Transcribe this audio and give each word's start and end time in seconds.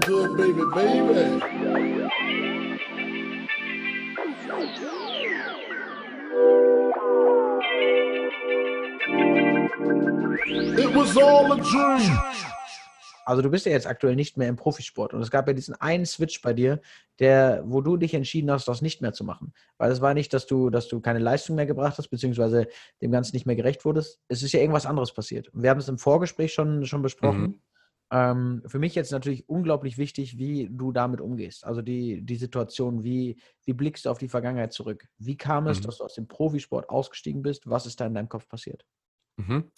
good, 0.00 0.36
baby, 0.36 0.62
baby. 0.74 1.40
It 10.80 10.94
was 10.94 11.16
all 11.16 11.52
a 11.52 11.56
dream. 11.56 12.18
Also 13.26 13.42
du 13.42 13.50
bist 13.50 13.64
ja 13.66 13.72
jetzt 13.72 13.86
aktuell 13.86 14.16
nicht 14.16 14.36
mehr 14.36 14.48
im 14.48 14.56
Profisport 14.56 15.14
und 15.14 15.22
es 15.22 15.30
gab 15.30 15.46
ja 15.46 15.52
diesen 15.52 15.74
einen 15.74 16.04
Switch 16.04 16.40
bei 16.42 16.52
dir, 16.52 16.80
der, 17.20 17.62
wo 17.64 17.80
du 17.80 17.96
dich 17.96 18.14
entschieden 18.14 18.50
hast, 18.50 18.66
das 18.66 18.82
nicht 18.82 19.02
mehr 19.02 19.12
zu 19.12 19.22
machen. 19.22 19.52
Weil 19.78 19.92
es 19.92 20.00
war 20.00 20.14
nicht, 20.14 20.32
dass 20.32 20.46
du, 20.46 20.68
dass 20.68 20.88
du 20.88 21.00
keine 21.00 21.20
Leistung 21.20 21.54
mehr 21.54 21.66
gebracht 21.66 21.96
hast, 21.98 22.08
beziehungsweise 22.08 22.66
dem 23.00 23.12
Ganzen 23.12 23.36
nicht 23.36 23.46
mehr 23.46 23.54
gerecht 23.54 23.84
wurdest. 23.84 24.20
Es 24.26 24.42
ist 24.42 24.52
ja 24.52 24.60
irgendwas 24.60 24.86
anderes 24.86 25.12
passiert. 25.12 25.48
Wir 25.52 25.70
haben 25.70 25.78
es 25.78 25.88
im 25.88 25.98
Vorgespräch 25.98 26.52
schon, 26.52 26.84
schon 26.86 27.02
besprochen. 27.02 27.40
Mhm. 27.40 27.60
Ähm, 28.12 28.62
für 28.66 28.78
mich 28.78 28.94
jetzt 28.94 29.12
natürlich 29.12 29.48
unglaublich 29.48 29.96
wichtig, 29.96 30.36
wie 30.36 30.68
du 30.70 30.90
damit 30.90 31.20
umgehst. 31.20 31.64
Also 31.64 31.80
die, 31.80 32.22
die 32.22 32.36
Situation, 32.36 33.04
wie, 33.04 33.40
wie 33.64 33.72
blickst 33.72 34.04
du 34.04 34.10
auf 34.10 34.18
die 34.18 34.28
Vergangenheit 34.28 34.72
zurück? 34.72 35.06
Wie 35.18 35.36
kam 35.36 35.68
es, 35.68 35.78
mhm. 35.78 35.84
dass 35.84 35.98
du 35.98 36.04
aus 36.04 36.14
dem 36.14 36.26
Profisport 36.26 36.88
ausgestiegen 36.88 37.42
bist? 37.42 37.68
Was 37.68 37.86
ist 37.86 38.00
da 38.00 38.06
in 38.06 38.14
deinem 38.14 38.28
Kopf 38.28 38.48
passiert? 38.48 38.84
Mhm. 39.36 39.70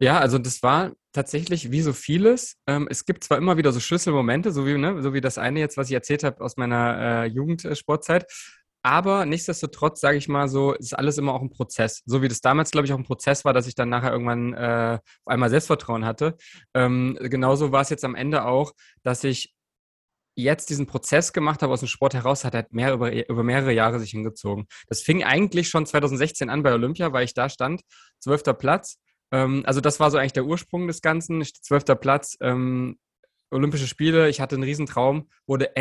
Ja, 0.00 0.20
also 0.20 0.38
das 0.38 0.62
war 0.62 0.92
tatsächlich 1.12 1.72
wie 1.72 1.80
so 1.80 1.92
vieles. 1.92 2.56
Ähm, 2.68 2.86
es 2.88 3.04
gibt 3.04 3.24
zwar 3.24 3.38
immer 3.38 3.56
wieder 3.56 3.72
so 3.72 3.80
Schlüsselmomente, 3.80 4.52
so 4.52 4.64
wie, 4.64 4.78
ne, 4.78 5.02
so 5.02 5.12
wie 5.12 5.20
das 5.20 5.38
eine 5.38 5.58
jetzt, 5.58 5.76
was 5.76 5.88
ich 5.88 5.94
erzählt 5.94 6.22
habe 6.22 6.40
aus 6.44 6.56
meiner 6.56 7.24
äh, 7.24 7.26
Jugendsportzeit. 7.26 8.26
Aber 8.88 9.26
nichtsdestotrotz, 9.26 10.00
sage 10.00 10.16
ich 10.16 10.28
mal 10.28 10.48
so, 10.48 10.72
ist 10.72 10.96
alles 10.96 11.18
immer 11.18 11.34
auch 11.34 11.42
ein 11.42 11.50
Prozess. 11.50 12.02
So 12.06 12.22
wie 12.22 12.28
das 12.28 12.40
damals, 12.40 12.70
glaube 12.70 12.86
ich, 12.86 12.92
auch 12.94 12.96
ein 12.96 13.04
Prozess 13.04 13.44
war, 13.44 13.52
dass 13.52 13.66
ich 13.66 13.74
dann 13.74 13.90
nachher 13.90 14.12
irgendwann 14.12 14.54
äh, 14.54 14.98
auf 15.24 15.26
einmal 15.26 15.50
Selbstvertrauen 15.50 16.06
hatte. 16.06 16.38
Ähm, 16.72 17.18
genauso 17.20 17.70
war 17.70 17.82
es 17.82 17.90
jetzt 17.90 18.06
am 18.06 18.14
Ende 18.14 18.46
auch, 18.46 18.72
dass 19.02 19.24
ich 19.24 19.54
jetzt 20.36 20.70
diesen 20.70 20.86
Prozess 20.86 21.34
gemacht 21.34 21.60
habe 21.60 21.70
aus 21.70 21.80
dem 21.80 21.88
Sport 21.88 22.14
heraus, 22.14 22.44
hat 22.44 22.54
halt 22.54 22.72
mehr 22.72 22.94
über, 22.94 23.12
über 23.28 23.42
mehrere 23.42 23.72
Jahre 23.74 24.00
sich 24.00 24.12
hingezogen. 24.12 24.66
Das 24.86 25.02
fing 25.02 25.22
eigentlich 25.22 25.68
schon 25.68 25.84
2016 25.84 26.48
an 26.48 26.62
bei 26.62 26.72
Olympia, 26.72 27.12
weil 27.12 27.26
ich 27.26 27.34
da 27.34 27.50
stand, 27.50 27.82
zwölfter 28.20 28.54
Platz 28.54 28.96
ähm, 29.30 29.64
also 29.66 29.82
das 29.82 30.00
war 30.00 30.10
so 30.10 30.16
eigentlich 30.16 30.32
der 30.32 30.46
Ursprung 30.46 30.86
des 30.86 31.02
Ganzen. 31.02 31.44
Zwölfter 31.44 31.94
Platz, 31.94 32.38
ähm, 32.40 32.98
Olympische 33.50 33.86
Spiele. 33.86 34.30
Ich 34.30 34.40
hatte 34.40 34.56
einen 34.56 34.64
Riesentraum, 34.64 35.28
wurde 35.46 35.76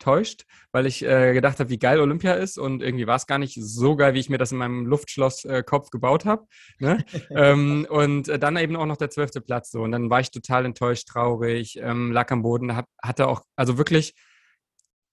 enttäuscht, 0.00 0.44
weil 0.72 0.86
ich 0.86 1.04
äh, 1.04 1.34
gedacht 1.34 1.60
habe, 1.60 1.70
wie 1.70 1.78
geil 1.78 2.00
Olympia 2.00 2.34
ist 2.34 2.58
und 2.58 2.82
irgendwie 2.82 3.06
war 3.06 3.16
es 3.16 3.26
gar 3.26 3.38
nicht 3.38 3.58
so 3.60 3.96
geil, 3.96 4.14
wie 4.14 4.20
ich 4.20 4.30
mir 4.30 4.38
das 4.38 4.52
in 4.52 4.58
meinem 4.58 4.86
Luftschloss-Kopf 4.86 5.86
äh, 5.86 5.90
gebaut 5.90 6.24
habe. 6.24 6.46
Ne? 6.78 7.04
ähm, 7.30 7.86
und 7.88 8.28
äh, 8.28 8.38
dann 8.38 8.56
eben 8.56 8.76
auch 8.76 8.86
noch 8.86 8.96
der 8.96 9.10
zwölfte 9.10 9.40
Platz 9.40 9.70
so 9.70 9.82
und 9.82 9.92
dann 9.92 10.10
war 10.10 10.20
ich 10.20 10.30
total 10.30 10.64
enttäuscht, 10.64 11.08
traurig, 11.08 11.78
ähm, 11.82 12.12
lag 12.12 12.30
am 12.30 12.42
Boden, 12.42 12.74
hab, 12.76 12.86
hatte 13.02 13.28
auch, 13.28 13.42
also 13.56 13.76
wirklich, 13.76 14.14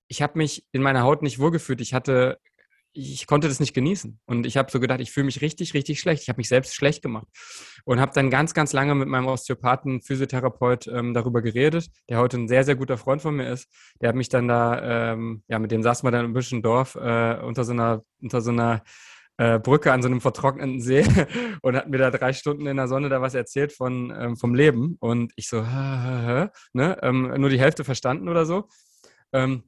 ich 0.08 0.22
habe 0.22 0.38
mich 0.38 0.66
in 0.72 0.82
meiner 0.82 1.04
Haut 1.04 1.22
nicht 1.22 1.38
wohlgefühlt. 1.38 1.82
Ich 1.82 1.94
hatte 1.94 2.38
ich 2.98 3.28
konnte 3.28 3.48
das 3.48 3.60
nicht 3.60 3.74
genießen. 3.74 4.20
Und 4.26 4.46
ich 4.46 4.58
habe 4.58 4.72
so 4.72 4.80
gedacht, 4.80 5.00
ich 5.02 5.12
fühle 5.12 5.26
mich 5.26 5.42
richtig, 5.42 5.74
richtig 5.74 6.00
schlecht. 6.00 6.24
Ich 6.24 6.30
habe 6.30 6.38
mich 6.38 6.50
selbst 6.50 6.76
schlecht 6.76 7.04
gemacht. 7.04 7.28
Und 7.86 8.00
habe 8.00 8.12
dann 8.14 8.30
ganz, 8.30 8.54
ganz 8.54 8.74
lange 8.74 8.96
mit 8.96 9.08
meinem 9.08 9.28
Osteopathen, 9.28 10.02
Physiotherapeut 10.02 10.88
ähm, 10.88 11.14
darüber 11.14 11.42
geredet, 11.42 11.90
der 12.10 12.18
heute 12.18 12.38
ein 12.38 12.48
sehr, 12.48 12.64
sehr 12.64 12.76
guter 12.76 12.98
Freund 12.98 13.22
von 13.22 13.36
mir 13.36 13.50
ist. 13.50 13.70
Der 14.02 14.10
hat 14.10 14.16
mich 14.16 14.30
dann 14.30 14.48
da, 14.48 15.14
ähm, 15.14 15.44
ja, 15.48 15.60
mit 15.60 15.72
dem 15.72 15.84
saßen 15.84 16.06
wir 16.08 16.12
dann 16.12 16.26
im 16.26 16.34
bisschen 16.34 16.62
Dorf 16.62 16.96
äh, 16.96 17.40
unter 17.42 17.64
so 17.64 17.74
einer, 17.74 18.04
unter 18.22 18.42
so 18.42 18.50
einer 18.52 18.82
äh, 19.38 19.60
Brücke 19.60 19.94
an 19.94 20.02
so 20.02 20.08
einem 20.08 20.20
vertrockneten 20.20 20.82
See 20.82 21.06
und 21.62 21.76
hat 21.76 21.90
mir 21.90 22.00
da 22.00 22.10
drei 22.10 22.34
Stunden 22.34 22.66
in 22.66 22.78
der 22.78 22.88
Sonne 22.88 23.10
da 23.10 23.22
was 23.22 23.36
erzählt 23.36 23.74
von, 23.74 24.12
ähm, 24.18 24.38
vom 24.38 24.56
Leben. 24.56 24.98
Und 25.00 25.34
ich 25.36 25.48
so, 25.48 25.64
hä, 25.64 25.68
hä, 25.70 26.26
hä, 26.26 26.48
ne? 26.74 26.98
Ähm, 27.04 27.34
nur 27.38 27.50
die 27.50 27.60
Hälfte 27.60 27.84
verstanden 27.84 28.28
oder 28.28 28.46
so. 28.46 28.68
Ähm, 29.34 29.64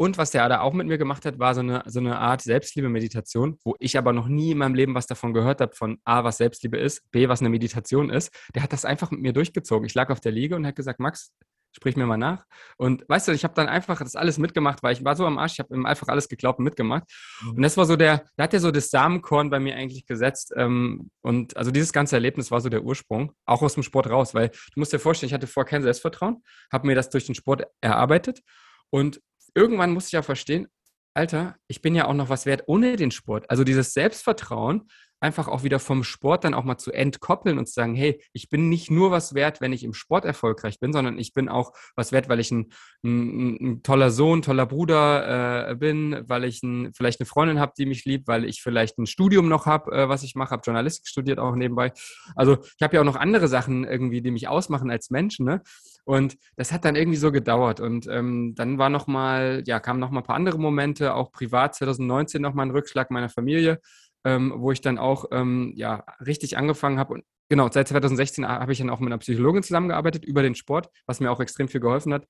und 0.00 0.16
was 0.16 0.30
der 0.30 0.48
da 0.48 0.62
auch 0.62 0.72
mit 0.72 0.86
mir 0.86 0.96
gemacht 0.96 1.26
hat, 1.26 1.38
war 1.38 1.54
so 1.54 1.60
eine, 1.60 1.82
so 1.84 2.00
eine 2.00 2.18
Art 2.18 2.40
Selbstliebe-Meditation, 2.40 3.58
wo 3.62 3.76
ich 3.78 3.98
aber 3.98 4.14
noch 4.14 4.28
nie 4.28 4.52
in 4.52 4.56
meinem 4.56 4.74
Leben 4.74 4.94
was 4.94 5.06
davon 5.06 5.34
gehört 5.34 5.60
habe, 5.60 5.76
von 5.76 5.98
A, 6.06 6.24
was 6.24 6.38
Selbstliebe 6.38 6.78
ist, 6.78 7.02
B, 7.10 7.28
was 7.28 7.40
eine 7.40 7.50
Meditation 7.50 8.08
ist. 8.08 8.34
Der 8.54 8.62
hat 8.62 8.72
das 8.72 8.86
einfach 8.86 9.10
mit 9.10 9.20
mir 9.20 9.34
durchgezogen. 9.34 9.84
Ich 9.84 9.92
lag 9.92 10.08
auf 10.08 10.18
der 10.18 10.32
Liege 10.32 10.56
und 10.56 10.66
hat 10.66 10.74
gesagt, 10.74 11.00
Max, 11.00 11.34
sprich 11.76 11.96
mir 11.96 12.06
mal 12.06 12.16
nach. 12.16 12.46
Und 12.78 13.06
weißt 13.10 13.28
du, 13.28 13.32
ich 13.32 13.44
habe 13.44 13.52
dann 13.52 13.68
einfach 13.68 13.98
das 13.98 14.16
alles 14.16 14.38
mitgemacht, 14.38 14.82
weil 14.82 14.94
ich 14.94 15.04
war 15.04 15.16
so 15.16 15.26
am 15.26 15.36
Arsch, 15.36 15.52
ich 15.52 15.58
habe 15.58 15.74
ihm 15.74 15.84
einfach 15.84 16.08
alles 16.08 16.30
geglaubt 16.30 16.60
und 16.60 16.64
mitgemacht. 16.64 17.04
Mhm. 17.42 17.50
Und 17.56 17.62
das 17.62 17.76
war 17.76 17.84
so 17.84 17.96
der, 17.96 18.24
da 18.38 18.44
hat 18.44 18.54
er 18.54 18.60
so 18.60 18.70
das 18.70 18.88
Samenkorn 18.88 19.50
bei 19.50 19.60
mir 19.60 19.76
eigentlich 19.76 20.06
gesetzt. 20.06 20.54
Ähm, 20.56 21.10
und 21.20 21.58
also 21.58 21.70
dieses 21.70 21.92
ganze 21.92 22.16
Erlebnis 22.16 22.50
war 22.50 22.62
so 22.62 22.70
der 22.70 22.84
Ursprung, 22.84 23.32
auch 23.44 23.60
aus 23.60 23.74
dem 23.74 23.82
Sport 23.82 24.08
raus, 24.08 24.32
weil 24.32 24.48
du 24.48 24.80
musst 24.80 24.94
dir 24.94 24.98
vorstellen, 24.98 25.28
ich 25.28 25.34
hatte 25.34 25.46
vorher 25.46 25.68
kein 25.68 25.82
Selbstvertrauen, 25.82 26.42
habe 26.72 26.86
mir 26.86 26.94
das 26.94 27.10
durch 27.10 27.26
den 27.26 27.34
Sport 27.34 27.64
erarbeitet. 27.82 28.40
Und 28.88 29.20
irgendwann 29.54 29.92
muss 29.92 30.06
ich 30.06 30.12
ja 30.12 30.22
verstehen, 30.22 30.68
Alter, 31.14 31.56
ich 31.66 31.82
bin 31.82 31.94
ja 31.94 32.06
auch 32.06 32.14
noch 32.14 32.28
was 32.28 32.46
wert 32.46 32.64
ohne 32.66 32.96
den 32.96 33.10
Sport. 33.10 33.50
Also 33.50 33.64
dieses 33.64 33.92
Selbstvertrauen 33.92 34.88
einfach 35.20 35.48
auch 35.48 35.62
wieder 35.62 35.78
vom 35.78 36.02
Sport 36.02 36.44
dann 36.44 36.54
auch 36.54 36.64
mal 36.64 36.78
zu 36.78 36.92
entkoppeln 36.92 37.58
und 37.58 37.66
zu 37.66 37.74
sagen, 37.74 37.94
hey, 37.94 38.22
ich 38.32 38.48
bin 38.48 38.68
nicht 38.68 38.90
nur 38.90 39.10
was 39.10 39.34
wert, 39.34 39.60
wenn 39.60 39.72
ich 39.72 39.84
im 39.84 39.94
Sport 39.94 40.24
erfolgreich 40.24 40.80
bin, 40.80 40.92
sondern 40.92 41.18
ich 41.18 41.32
bin 41.34 41.48
auch 41.48 41.72
was 41.94 42.10
wert, 42.12 42.28
weil 42.28 42.40
ich 42.40 42.50
ein, 42.50 42.72
ein, 43.04 43.56
ein 43.60 43.82
toller 43.82 44.10
Sohn, 44.10 44.42
toller 44.42 44.66
Bruder 44.66 45.70
äh, 45.70 45.74
bin, 45.76 46.22
weil 46.26 46.44
ich 46.44 46.62
ein, 46.62 46.92
vielleicht 46.94 47.20
eine 47.20 47.26
Freundin 47.26 47.60
habe, 47.60 47.72
die 47.76 47.86
mich 47.86 48.04
liebt, 48.04 48.26
weil 48.28 48.44
ich 48.44 48.62
vielleicht 48.62 48.98
ein 48.98 49.06
Studium 49.06 49.48
noch 49.48 49.66
habe, 49.66 49.92
äh, 49.92 50.08
was 50.08 50.22
ich 50.22 50.34
mache, 50.34 50.50
habe 50.50 50.62
Journalistik 50.64 51.06
studiert 51.06 51.38
auch 51.38 51.54
nebenbei. 51.54 51.92
Also 52.34 52.58
ich 52.62 52.82
habe 52.82 52.96
ja 52.96 53.02
auch 53.02 53.06
noch 53.06 53.16
andere 53.16 53.48
Sachen 53.48 53.84
irgendwie, 53.84 54.22
die 54.22 54.30
mich 54.30 54.48
ausmachen 54.48 54.90
als 54.90 55.10
Menschen. 55.10 55.44
Ne? 55.44 55.62
Und 56.04 56.36
das 56.56 56.72
hat 56.72 56.84
dann 56.84 56.96
irgendwie 56.96 57.18
so 57.18 57.30
gedauert. 57.30 57.80
Und 57.80 58.06
ähm, 58.06 58.54
dann 58.56 58.78
war 58.78 58.88
noch 58.88 59.06
mal, 59.06 59.62
ja, 59.66 59.80
kamen 59.80 60.00
noch 60.00 60.10
mal 60.10 60.20
ein 60.20 60.26
paar 60.26 60.36
andere 60.36 60.58
Momente, 60.58 61.14
auch 61.14 61.30
privat 61.30 61.74
2019 61.74 62.40
noch 62.40 62.54
mal 62.54 62.62
ein 62.62 62.70
Rückschlag 62.70 63.10
meiner 63.10 63.28
Familie 63.28 63.80
ähm, 64.24 64.52
wo 64.56 64.72
ich 64.72 64.80
dann 64.80 64.98
auch 64.98 65.26
ähm, 65.32 65.72
ja, 65.76 66.04
richtig 66.24 66.56
angefangen 66.56 66.98
habe. 66.98 67.14
Und 67.14 67.24
genau, 67.48 67.68
seit 67.70 67.88
2016 67.88 68.46
habe 68.46 68.72
ich 68.72 68.78
dann 68.78 68.90
auch 68.90 69.00
mit 69.00 69.08
einer 69.08 69.18
Psychologin 69.18 69.62
zusammengearbeitet 69.62 70.24
über 70.24 70.42
den 70.42 70.54
Sport, 70.54 70.88
was 71.06 71.20
mir 71.20 71.30
auch 71.30 71.40
extrem 71.40 71.68
viel 71.68 71.80
geholfen 71.80 72.12
hat. 72.12 72.26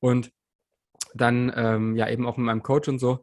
Und 0.00 0.30
dann 1.14 1.52
ähm, 1.54 1.96
ja 1.96 2.08
eben 2.08 2.26
auch 2.26 2.36
mit 2.36 2.46
meinem 2.46 2.62
Coach 2.62 2.88
und 2.88 2.98
so. 2.98 3.22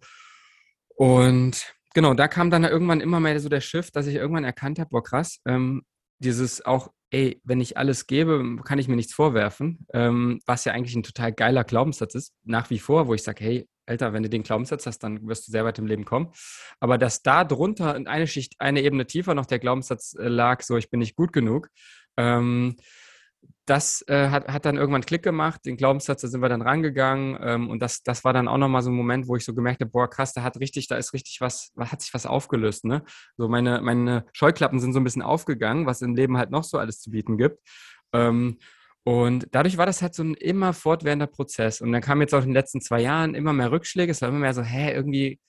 Und 0.95 1.73
genau, 1.93 2.13
da 2.13 2.27
kam 2.27 2.49
dann 2.49 2.63
irgendwann 2.63 3.01
immer 3.01 3.19
mehr 3.19 3.39
so 3.39 3.49
der 3.49 3.61
Schiff, 3.61 3.91
dass 3.91 4.07
ich 4.07 4.15
irgendwann 4.15 4.43
erkannt 4.43 4.79
habe, 4.79 4.89
boah 4.89 5.03
krass, 5.03 5.39
ähm, 5.45 5.83
dieses 6.19 6.65
auch, 6.65 6.91
ey, 7.11 7.41
wenn 7.43 7.61
ich 7.61 7.77
alles 7.77 8.05
gebe, 8.05 8.57
kann 8.63 8.79
ich 8.79 8.87
mir 8.87 8.95
nichts 8.95 9.13
vorwerfen, 9.13 9.85
ähm, 9.93 10.39
was 10.45 10.65
ja 10.65 10.73
eigentlich 10.73 10.95
ein 10.95 11.03
total 11.03 11.31
geiler 11.31 11.63
Glaubenssatz 11.63 12.15
ist, 12.15 12.33
nach 12.43 12.69
wie 12.69 12.79
vor, 12.79 13.07
wo 13.07 13.13
ich 13.13 13.23
sage, 13.23 13.43
hey, 13.43 13.67
Alter, 13.89 14.13
wenn 14.13 14.23
du 14.23 14.29
den 14.29 14.43
Glaubenssatz 14.43 14.85
hast, 14.85 14.99
dann 14.99 15.27
wirst 15.27 15.47
du 15.47 15.51
sehr 15.51 15.65
weit 15.65 15.79
im 15.79 15.87
Leben 15.87 16.05
kommen. 16.05 16.31
Aber 16.79 16.97
dass 16.97 17.21
da 17.23 17.43
drunter 17.43 17.95
in 17.95 18.07
eine 18.07 18.27
Schicht, 18.27 18.55
eine 18.59 18.81
Ebene 18.81 19.07
tiefer 19.07 19.33
noch 19.33 19.45
der 19.45 19.59
Glaubenssatz 19.59 20.15
äh, 20.15 20.27
lag, 20.27 20.61
so 20.61 20.77
ich 20.77 20.89
bin 20.89 20.99
nicht 20.99 21.15
gut 21.15 21.33
genug, 21.33 21.69
ähm, 22.17 22.75
das 23.65 24.03
äh, 24.07 24.29
hat, 24.29 24.47
hat 24.47 24.65
dann 24.65 24.77
irgendwann 24.77 25.05
Klick 25.05 25.21
gemacht, 25.21 25.65
den 25.65 25.77
Glaubenssatz, 25.77 26.21
da 26.21 26.27
sind 26.27 26.41
wir 26.41 26.49
dann 26.49 26.63
rangegangen 26.63 27.37
ähm, 27.41 27.69
und 27.69 27.79
das, 27.79 28.01
das 28.01 28.23
war 28.23 28.33
dann 28.33 28.47
auch 28.47 28.57
nochmal 28.57 28.81
so 28.81 28.89
ein 28.89 28.95
Moment, 28.95 29.27
wo 29.27 29.35
ich 29.35 29.45
so 29.45 29.53
gemerkt 29.53 29.81
habe, 29.81 29.91
boah, 29.91 30.09
krass, 30.09 30.33
da 30.33 30.41
hat 30.41 30.59
richtig, 30.59 30.87
da 30.87 30.97
ist 30.97 31.13
richtig 31.13 31.39
was, 31.39 31.71
hat 31.77 32.01
sich 32.01 32.13
was 32.13 32.25
aufgelöst, 32.25 32.85
ne? 32.85 33.03
So 33.37 33.47
meine, 33.47 33.81
meine 33.81 34.25
Scheuklappen 34.33 34.79
sind 34.79 34.93
so 34.93 34.99
ein 34.99 35.03
bisschen 35.03 35.21
aufgegangen, 35.21 35.85
was 35.85 36.01
im 36.01 36.15
Leben 36.15 36.37
halt 36.37 36.49
noch 36.49 36.63
so 36.63 36.79
alles 36.79 36.99
zu 36.99 37.11
bieten 37.11 37.37
gibt. 37.37 37.59
Ähm, 38.11 38.57
und 39.09 39.47
dadurch 39.53 39.79
war 39.79 39.87
das 39.87 40.03
halt 40.03 40.13
so 40.13 40.21
ein 40.23 40.35
immer 40.35 40.71
fortwährender 40.71 41.25
Prozess. 41.25 41.81
Und 41.81 41.91
dann 41.91 42.01
kam 42.03 42.21
jetzt 42.21 42.35
auch 42.35 42.43
in 42.43 42.49
den 42.49 42.53
letzten 42.53 42.79
zwei 42.79 43.01
Jahren 43.01 43.33
immer 43.33 43.53
mehr 43.53 43.71
Rückschläge. 43.71 44.11
Es 44.11 44.21
war 44.21 44.29
immer 44.29 44.37
mehr 44.37 44.53
so, 44.53 44.61
hä, 44.61 44.93
irgendwie 44.93 45.39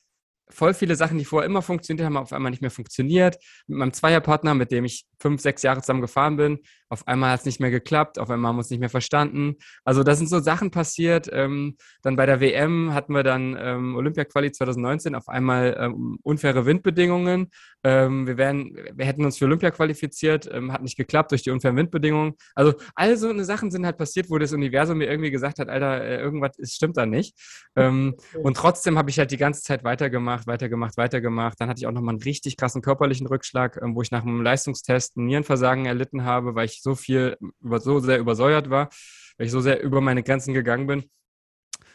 voll 0.49 0.73
viele 0.73 0.97
Sachen, 0.97 1.19
die 1.19 1.27
vorher 1.27 1.45
immer 1.45 1.61
funktioniert 1.61 2.07
haben, 2.07 2.17
auf 2.17 2.33
einmal 2.33 2.53
nicht 2.53 2.63
mehr 2.63 2.71
funktioniert. 2.71 3.37
Mit 3.67 3.77
meinem 3.77 3.93
Zweierpartner, 3.93 4.55
mit 4.55 4.73
dem 4.73 4.87
ich 4.87 5.05
fünf, 5.21 5.43
sechs 5.43 5.63
Jahre 5.63 5.83
zusammen 5.83 6.01
gefahren 6.01 6.39
bin, 6.39 6.61
auf 6.91 7.07
einmal 7.07 7.31
hat 7.31 7.41
es 7.41 7.47
nicht 7.47 7.61
mehr 7.61 7.71
geklappt, 7.71 8.19
auf 8.19 8.29
einmal 8.31 8.49
haben 8.49 8.57
wir 8.57 8.61
uns 8.61 8.71
nicht 8.71 8.81
mehr 8.81 8.91
verstanden. 8.91 9.57
Also 9.85 10.03
da 10.03 10.15
sind 10.17 10.29
so 10.29 10.41
Sachen 10.41 10.73
passiert. 10.73 11.29
Ähm, 11.33 11.77
dann 12.03 12.17
bei 12.17 12.27
der 12.27 12.41
WM 12.41 12.93
hatten 12.93 13.15
wir 13.15 13.23
dann 13.23 13.57
ähm, 13.59 13.95
Olympia-Quali 13.95 14.51
2019, 14.51 15.15
auf 15.15 15.29
einmal 15.29 15.77
ähm, 15.79 16.19
unfaire 16.23 16.67
Windbedingungen. 16.67 17.51
Ähm, 17.85 18.27
wir, 18.27 18.37
wären, 18.37 18.77
wir 18.93 19.07
hätten 19.07 19.25
uns 19.25 19.39
für 19.39 19.45
Olympia 19.45 19.71
qualifiziert, 19.71 20.51
ähm, 20.53 20.73
hat 20.73 20.83
nicht 20.83 20.97
geklappt 20.97 21.31
durch 21.31 21.43
die 21.43 21.51
unfairen 21.51 21.77
Windbedingungen. 21.77 22.35
Also 22.55 22.75
all 22.95 23.17
so 23.17 23.29
eine 23.29 23.45
Sachen 23.45 23.71
sind 23.71 23.87
halt 23.87 23.97
passiert, 23.97 24.29
wo 24.29 24.39
das 24.39 24.53
Universum 24.53 24.99
mir 24.99 25.09
irgendwie 25.09 25.31
gesagt 25.31 25.61
hat, 25.61 25.69
Alter, 25.69 26.03
äh, 26.03 26.21
irgendwas 26.21 26.59
ist, 26.59 26.75
stimmt 26.75 26.97
da 26.97 27.07
nicht. 27.07 27.39
Ähm, 27.77 28.17
und 28.43 28.57
trotzdem 28.57 28.99
habe 28.99 29.11
ich 29.11 29.19
halt 29.19 29.31
die 29.31 29.37
ganze 29.37 29.63
Zeit 29.63 29.85
weitergemacht, 29.85 30.47
weitergemacht, 30.47 30.97
weitergemacht. 30.97 31.61
Dann 31.61 31.69
hatte 31.69 31.79
ich 31.79 31.87
auch 31.87 31.93
nochmal 31.93 32.15
einen 32.15 32.23
richtig 32.23 32.57
krassen 32.57 32.83
körperlichen 32.83 33.29
Rückschlag, 33.29 33.79
wo 33.81 34.03
ich 34.03 34.11
nach 34.11 34.23
einem 34.23 34.43
Leistungstest 34.43 35.17
ein 35.17 35.27
Nierenversagen 35.27 35.87
erlitten 35.87 36.25
habe, 36.25 36.55
weil 36.55 36.67
ich 36.67 36.80
so 36.83 36.95
viel, 36.95 37.37
über, 37.61 37.81
so 37.81 38.01
sehr 38.01 38.19
übersäuert 38.19 38.71
war, 38.71 38.89
weil 39.37 39.47
ich 39.47 39.53
so 39.53 39.61
sehr 39.61 39.83
über 39.83 40.01
meine 40.01 40.23
Grenzen 40.23 40.55
gegangen 40.55 40.87
bin. 40.87 41.11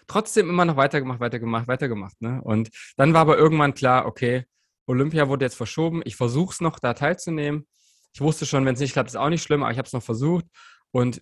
Trotzdem 0.07 0.49
immer 0.49 0.65
noch 0.65 0.77
weitergemacht, 0.77 1.19
weitergemacht, 1.19 1.67
weitergemacht. 1.67 2.21
Ne? 2.21 2.41
Und 2.43 2.69
dann 2.95 3.13
war 3.13 3.21
aber 3.21 3.37
irgendwann 3.37 3.73
klar, 3.73 4.05
okay, 4.05 4.45
Olympia 4.87 5.27
wurde 5.27 5.45
jetzt 5.45 5.55
verschoben. 5.55 6.01
Ich 6.05 6.15
versuche 6.15 6.53
es 6.53 6.61
noch, 6.61 6.79
da 6.79 6.93
teilzunehmen. 6.93 7.67
Ich 8.13 8.21
wusste 8.21 8.45
schon, 8.45 8.65
wenn 8.65 8.75
es 8.75 8.79
nicht 8.79 8.93
klappt, 8.93 9.09
ist 9.09 9.15
auch 9.15 9.29
nicht 9.29 9.43
schlimm, 9.43 9.63
aber 9.63 9.71
ich 9.71 9.77
habe 9.77 9.87
es 9.87 9.93
noch 9.93 10.03
versucht. 10.03 10.45
Und 10.91 11.21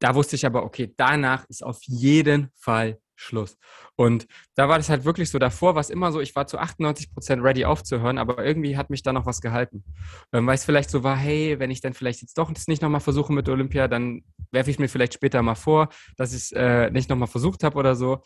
da 0.00 0.14
wusste 0.14 0.36
ich 0.36 0.46
aber, 0.46 0.64
okay, 0.64 0.92
danach 0.96 1.44
ist 1.48 1.62
auf 1.62 1.78
jeden 1.82 2.50
Fall 2.56 2.98
Schluss. 3.20 3.58
Und 3.96 4.26
da 4.54 4.68
war 4.68 4.78
das 4.78 4.88
halt 4.88 5.04
wirklich 5.04 5.30
so, 5.30 5.38
davor 5.38 5.74
war 5.74 5.80
es 5.80 5.90
immer 5.90 6.10
so, 6.10 6.20
ich 6.20 6.34
war 6.34 6.46
zu 6.46 6.58
98 6.58 7.12
Prozent 7.12 7.42
ready 7.42 7.64
aufzuhören, 7.64 8.18
aber 8.18 8.44
irgendwie 8.44 8.76
hat 8.76 8.90
mich 8.90 9.02
da 9.02 9.12
noch 9.12 9.26
was 9.26 9.40
gehalten. 9.40 9.84
Ähm, 10.32 10.46
weil 10.46 10.54
es 10.54 10.64
vielleicht 10.64 10.90
so 10.90 11.04
war, 11.04 11.16
hey, 11.16 11.58
wenn 11.58 11.70
ich 11.70 11.80
dann 11.80 11.92
vielleicht 11.92 12.22
jetzt 12.22 12.38
doch 12.38 12.50
das 12.50 12.66
nicht 12.66 12.82
nochmal 12.82 13.00
versuche 13.00 13.32
mit 13.32 13.48
Olympia, 13.48 13.88
dann 13.88 14.22
werfe 14.50 14.70
ich 14.70 14.78
mir 14.78 14.88
vielleicht 14.88 15.14
später 15.14 15.42
mal 15.42 15.54
vor, 15.54 15.88
dass 16.16 16.32
ich 16.32 16.42
es 16.42 16.52
äh, 16.52 16.90
nicht 16.90 17.10
nochmal 17.10 17.28
versucht 17.28 17.62
habe 17.62 17.78
oder 17.78 17.94
so. 17.94 18.22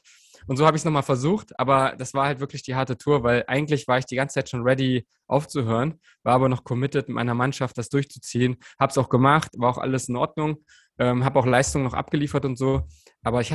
Und 0.47 0.57
so 0.57 0.67
habe 0.67 0.77
ich 0.77 0.83
es 0.83 0.85
nochmal 0.85 1.03
versucht, 1.03 1.59
aber 1.59 1.95
das 1.97 2.13
war 2.13 2.27
halt 2.27 2.41
wirklich 2.41 2.63
die 2.63 2.75
harte 2.75 2.99
Tour, 2.99 3.23
weil 3.23 3.45
eigentlich 3.47 3.89
war 3.89 3.99
ich 3.99 4.05
die 4.05 4.17
ganze 4.17 4.35
Zeit 4.35 4.51
schon 4.51 4.63
ready 4.63 5.07
aufzuhören, 5.27 6.01
war 6.23 6.35
aber 6.35 6.49
noch 6.49 6.65
committed 6.65 7.09
mit 7.09 7.15
meiner 7.15 7.35
Mannschaft, 7.35 7.79
das 7.79 7.89
durchzuziehen. 7.89 8.57
Habe 8.79 8.91
es 8.91 8.99
auch 8.99 9.09
gemacht, 9.09 9.53
war 9.57 9.71
auch 9.71 9.79
alles 9.79 10.09
in 10.09 10.17
Ordnung, 10.17 10.59
ähm, 10.99 11.25
habe 11.25 11.39
auch 11.39 11.47
Leistungen 11.47 11.85
noch 11.85 11.95
abgeliefert 11.95 12.45
und 12.45 12.57
so. 12.57 12.83
Aber 13.23 13.41
ich 13.41 13.53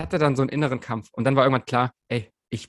hatte 0.00 0.18
dann 0.18 0.36
so 0.36 0.42
einen 0.42 0.50
inneren 0.50 0.80
Kampf 0.80 1.08
und 1.12 1.24
dann 1.24 1.36
war 1.36 1.44
irgendwann 1.44 1.64
klar, 1.64 1.92
ey, 2.08 2.30
ich, 2.50 2.68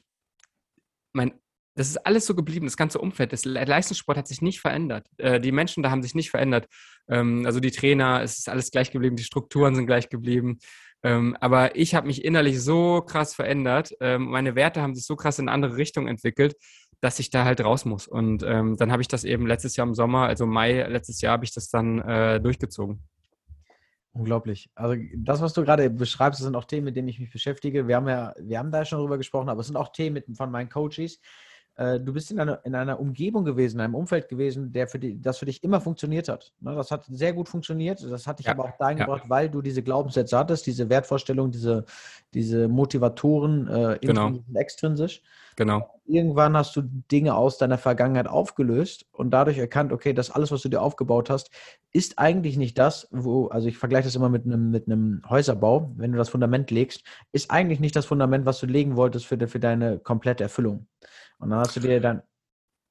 mein, 1.14 1.34
das 1.76 1.90
ist 1.90 1.98
alles 1.98 2.26
so 2.26 2.34
geblieben, 2.34 2.66
das 2.66 2.78
ganze 2.78 3.00
Umfeld, 3.00 3.34
das 3.34 3.46
Leistungssport 3.46 4.18
hat 4.18 4.28
sich 4.28 4.42
nicht 4.42 4.60
verändert. 4.60 5.08
Äh, 5.18 5.40
die 5.40 5.52
Menschen 5.52 5.84
da 5.84 5.92
haben 5.92 6.02
sich 6.02 6.16
nicht 6.16 6.32
verändert. 6.32 6.68
Ähm, 7.08 7.46
also 7.46 7.60
die 7.60 7.72
Trainer, 7.72 8.22
es 8.24 8.40
ist 8.40 8.50
alles 8.50 8.72
gleich 8.72 8.92
geblieben, 8.92 9.16
die 9.16 9.24
Strukturen 9.24 9.76
sind 9.76 9.86
gleich 9.86 10.10
geblieben. 10.10 10.58
Ähm, 11.04 11.38
aber 11.40 11.76
ich 11.76 11.94
habe 11.94 12.08
mich 12.08 12.26
innerlich 12.26 12.62
so 12.64 13.02
krass 13.02 13.36
verändert, 13.36 13.94
ähm, 14.02 14.26
meine 14.26 14.56
Werte 14.56 14.82
haben 14.82 14.96
sich 14.96 15.06
so 15.06 15.16
krass 15.16 15.38
in 15.38 15.48
eine 15.48 15.54
andere 15.54 15.78
Richtung 15.78 16.08
entwickelt, 16.08 16.56
dass 17.02 17.20
ich 17.20 17.30
da 17.30 17.46
halt 17.46 17.62
raus 17.62 17.86
muss. 17.86 18.08
Und 18.08 18.42
ähm, 18.42 18.76
dann 18.78 18.92
habe 18.92 19.04
ich 19.04 19.08
das 19.08 19.24
eben 19.24 19.46
letztes 19.46 19.76
Jahr 19.76 19.86
im 19.86 19.94
Sommer, 19.94 20.24
also 20.28 20.48
Mai 20.48 20.82
letztes 20.88 21.22
Jahr, 21.22 21.34
habe 21.34 21.46
ich 21.46 21.54
das 21.54 21.70
dann 21.70 22.00
äh, 22.00 22.42
durchgezogen. 22.42 23.04
Unglaublich. 24.18 24.72
Also 24.74 24.96
das, 25.16 25.42
was 25.42 25.54
du 25.54 25.64
gerade 25.64 25.92
beschreibst, 25.92 26.42
sind 26.42 26.56
auch 26.56 26.66
Themen, 26.66 26.86
mit 26.86 26.96
denen 26.96 27.08
ich 27.08 27.20
mich 27.20 27.32
beschäftige. 27.32 27.88
Wir 27.88 27.98
haben 27.98 28.08
ja, 28.08 28.34
wir 28.40 28.58
haben 28.58 28.72
da 28.72 28.84
schon 28.84 28.98
drüber 29.00 29.18
gesprochen, 29.18 29.48
aber 29.48 29.62
es 29.62 29.68
sind 29.68 29.76
auch 29.76 29.90
Themen 29.90 30.24
von 30.34 30.50
meinen 30.50 30.70
Coaches. 30.70 31.20
Äh, 31.78 32.00
du 32.00 32.12
bist 32.12 32.32
in 32.32 32.40
einer, 32.40 32.60
in 32.66 32.74
einer 32.74 33.00
Umgebung 33.00 33.46
gewesen, 33.46 33.78
in 33.78 33.82
einem 33.82 33.96
Umfeld 33.96 34.28
gewesen, 34.30 34.72
der 34.72 34.88
für 34.88 34.98
die, 34.98 35.22
das 35.22 35.38
für 35.38 35.46
dich 35.46 35.64
immer 35.64 35.80
funktioniert 35.80 36.28
hat. 36.28 36.52
Ne, 36.60 36.76
das 36.76 36.90
hat 36.90 37.06
sehr 37.06 37.34
gut 37.34 37.48
funktioniert. 37.48 38.04
Das 38.04 38.26
hat 38.26 38.40
dich 38.40 38.48
ja, 38.48 38.54
aber 38.54 38.66
auch 38.66 38.78
dahin 38.80 38.98
ja. 38.98 39.06
gebracht, 39.06 39.26
weil 39.28 39.50
du 39.50 39.62
diese 39.62 39.84
Glaubenssätze 39.84 40.38
hattest, 40.38 40.66
diese 40.66 40.90
Wertvorstellungen, 40.90 41.52
diese, 41.52 41.86
diese 42.34 42.68
Motivatoren, 42.68 43.68
äh, 43.68 44.00
genau. 44.02 44.28
und 44.28 44.56
extrinsisch. 44.56 45.22
Genau. 45.56 46.00
Irgendwann 46.06 46.56
hast 46.56 46.76
du 46.76 46.84
Dinge 46.84 47.36
aus 47.36 47.58
deiner 47.58 47.78
Vergangenheit 47.78 48.28
aufgelöst 48.28 49.06
und 49.12 49.32
dadurch 49.32 49.58
erkannt, 49.58 49.92
okay, 49.92 50.14
das 50.14 50.32
alles, 50.32 50.52
was 50.52 50.62
du 50.62 50.70
dir 50.70 50.82
aufgebaut 50.82 51.30
hast, 51.30 51.52
ist 51.92 52.18
eigentlich 52.18 52.58
nicht 52.58 52.78
das, 52.78 53.08
wo, 53.12 53.48
also 53.48 53.68
ich 53.68 53.78
vergleiche 53.78 54.06
das 54.06 54.16
immer 54.16 54.30
mit 54.30 54.46
einem, 54.46 54.72
mit 54.72 54.88
einem 54.88 55.22
Häuserbau, 55.28 55.92
wenn 55.96 56.12
du 56.12 56.18
das 56.18 56.30
Fundament 56.30 56.72
legst, 56.72 57.04
ist 57.32 57.52
eigentlich 57.52 57.80
nicht 57.80 57.96
das 57.96 58.06
Fundament, 58.06 58.46
was 58.46 58.60
du 58.60 58.68
legen 58.68 58.96
wolltest 58.96 59.26
für, 59.26 59.48
für 59.48 59.60
deine 59.60 60.00
komplette 60.00 60.44
Erfüllung. 60.44 60.88
Und 61.40 61.50
dann 61.50 61.60
hast 61.60 61.76
du 61.76 61.80
dir 61.80 62.00
dann 62.00 62.24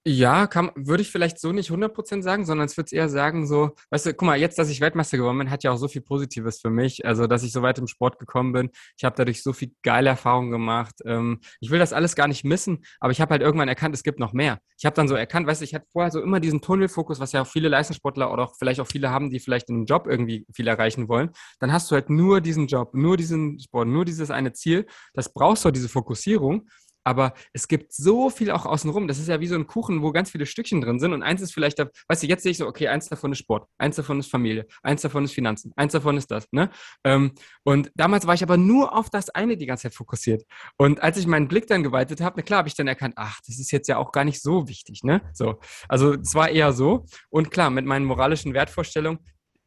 ja, 0.09 0.47
kann, 0.47 0.71
würde 0.77 1.03
ich 1.03 1.11
vielleicht 1.11 1.41
so 1.41 1.51
nicht 1.51 1.71
100% 1.73 2.23
sagen, 2.23 2.47
sondern 2.47 2.67
es 2.67 2.77
würde 2.77 2.95
eher 2.95 3.09
sagen 3.09 3.45
so, 3.45 3.73
weißt 3.91 4.07
du, 4.07 4.15
guck 4.15 4.25
mal, 4.25 4.39
jetzt, 4.39 4.57
dass 4.57 4.71
ich 4.71 4.81
Weltmeister 4.81 5.17
geworden 5.17 5.37
bin, 5.39 5.51
hat 5.51 5.65
ja 5.65 5.73
auch 5.73 5.79
so 5.79 5.89
viel 5.89 6.01
Positives 6.01 6.61
für 6.61 6.71
mich. 6.71 7.05
Also, 7.05 7.27
dass 7.27 7.43
ich 7.43 7.51
so 7.51 7.61
weit 7.63 7.79
im 7.81 7.89
Sport 7.89 8.21
gekommen 8.21 8.53
bin. 8.53 8.71
Ich 8.97 9.05
habe 9.05 9.17
dadurch 9.17 9.43
so 9.43 9.53
viel 9.53 9.73
geile 9.83 10.11
Erfahrungen 10.11 10.53
gemacht. 10.53 10.95
Ähm, 11.05 11.41
ich 11.59 11.73
will 11.73 11.81
das 11.81 11.93
alles 11.93 12.15
gar 12.15 12.29
nicht 12.29 12.45
missen, 12.45 12.85
aber 13.01 13.11
ich 13.11 13.21
habe 13.21 13.33
halt 13.33 13.43
irgendwann 13.43 13.67
erkannt, 13.67 13.97
es 13.97 14.05
gibt 14.05 14.21
noch 14.21 14.33
mehr. 14.33 14.61
Ich 14.79 14.87
habe 14.87 14.95
dann 14.95 15.09
so 15.09 15.17
erkannt, 15.17 15.49
weißt 15.49 15.63
du, 15.63 15.65
ich 15.65 15.75
hatte 15.75 15.87
vorher 15.91 16.13
so 16.13 16.23
immer 16.23 16.39
diesen 16.39 16.61
Tunnelfokus, 16.61 17.19
was 17.19 17.33
ja 17.33 17.43
auch 17.43 17.49
viele 17.49 17.69
Leistungssportler 17.69 18.33
oder 18.33 18.45
auch 18.45 18.55
vielleicht 18.57 18.79
auch 18.79 18.87
viele 18.87 19.11
haben, 19.11 19.31
die 19.31 19.41
vielleicht 19.41 19.71
in 19.71 19.75
einem 19.75 19.87
Job 19.87 20.07
irgendwie 20.07 20.47
viel 20.55 20.69
erreichen 20.69 21.09
wollen. 21.09 21.31
Dann 21.59 21.73
hast 21.73 21.91
du 21.91 21.97
halt 21.97 22.11
nur 22.11 22.41
diesen 22.41 22.69
Job, 22.69 22.95
nur 22.95 23.17
diesen 23.17 23.59
Sport, 23.59 23.89
nur 23.89 24.05
dieses 24.05 24.31
eine 24.31 24.53
Ziel. 24.53 24.87
Das 25.15 25.33
brauchst 25.33 25.65
du, 25.65 25.73
diese 25.73 25.89
Fokussierung. 25.89 26.69
Aber 27.07 27.35
es 27.53 27.69
gibt 27.69 27.93
so 27.93 28.31
viel 28.31 28.51
auch 28.51 28.67
außenrum. 28.67 29.07
Das 29.07 29.21
ist 29.21 29.29
ja 29.29 29.41
wie 29.41 29.47
so 29.47 29.55
ein 29.55 29.69
Kuchen, 29.69 30.03
wo 30.03 30.11
ganz 30.11 30.33
viele 30.33 30.45
Stückchen 30.45 30.81
drin 30.81 30.99
sind. 30.99 31.13
Und 31.13 31.23
eins 31.23 31.41
ist 31.41 31.55
vielleicht, 31.55 31.79
weißt 31.79 32.25
du, 32.25 32.27
jetzt 32.27 32.43
sehe 32.43 32.51
ich 32.51 32.59
so, 32.59 32.67
okay, 32.67 32.89
eins 32.89 33.09
davon 33.09 33.31
ist 33.31 33.39
Sport, 33.39 33.69
eins 33.79 33.95
davon 33.95 34.19
ist 34.19 34.29
Familie, 34.29 34.67
eins 34.83 35.03
davon 35.03 35.25
ist 35.25 35.33
Finanzen, 35.33 35.73
eins 35.77 35.93
davon 35.93 36.17
ist 36.17 36.33
das. 36.33 36.49
Ne? 36.51 36.69
Ähm, 37.05 37.31
und 37.63 37.93
damals 37.95 38.27
war 38.27 38.35
ich 38.35 38.43
aber 38.43 38.57
nur 38.57 38.93
auf 38.93 39.09
das 39.09 39.31
eine 39.31 39.57
die 39.57 39.67
ganze 39.67 39.85
Zeit 39.85 39.95
fokussiert. 39.95 40.43
Und 40.79 41.01
als 41.01 41.17
ich 41.17 41.29
meinen 41.29 41.47
Blick 41.47 41.69
dann 41.69 41.85
geweitet 41.85 42.21
habe, 42.21 42.35
na 42.39 42.43
klar, 42.43 42.59
habe 42.59 42.69
ich 42.69 42.75
dann 42.75 42.89
erkannt, 42.89 43.15
ach, 43.17 43.39
das 43.47 43.61
ist 43.61 43.71
jetzt 43.71 43.87
ja 43.87 43.99
auch 43.99 44.11
gar 44.11 44.25
nicht 44.25 44.43
so 44.43 44.67
wichtig. 44.67 45.05
Ne? 45.05 45.21
So. 45.33 45.61
Also 45.89 46.15
es 46.15 46.35
war 46.35 46.49
eher 46.49 46.73
so. 46.73 47.07
Und 47.31 47.53
klar, 47.53 47.71
mit 47.71 47.87
meinen 47.87 48.05
moralischen 48.05 48.53
Wertvorstellungen, 48.53 49.21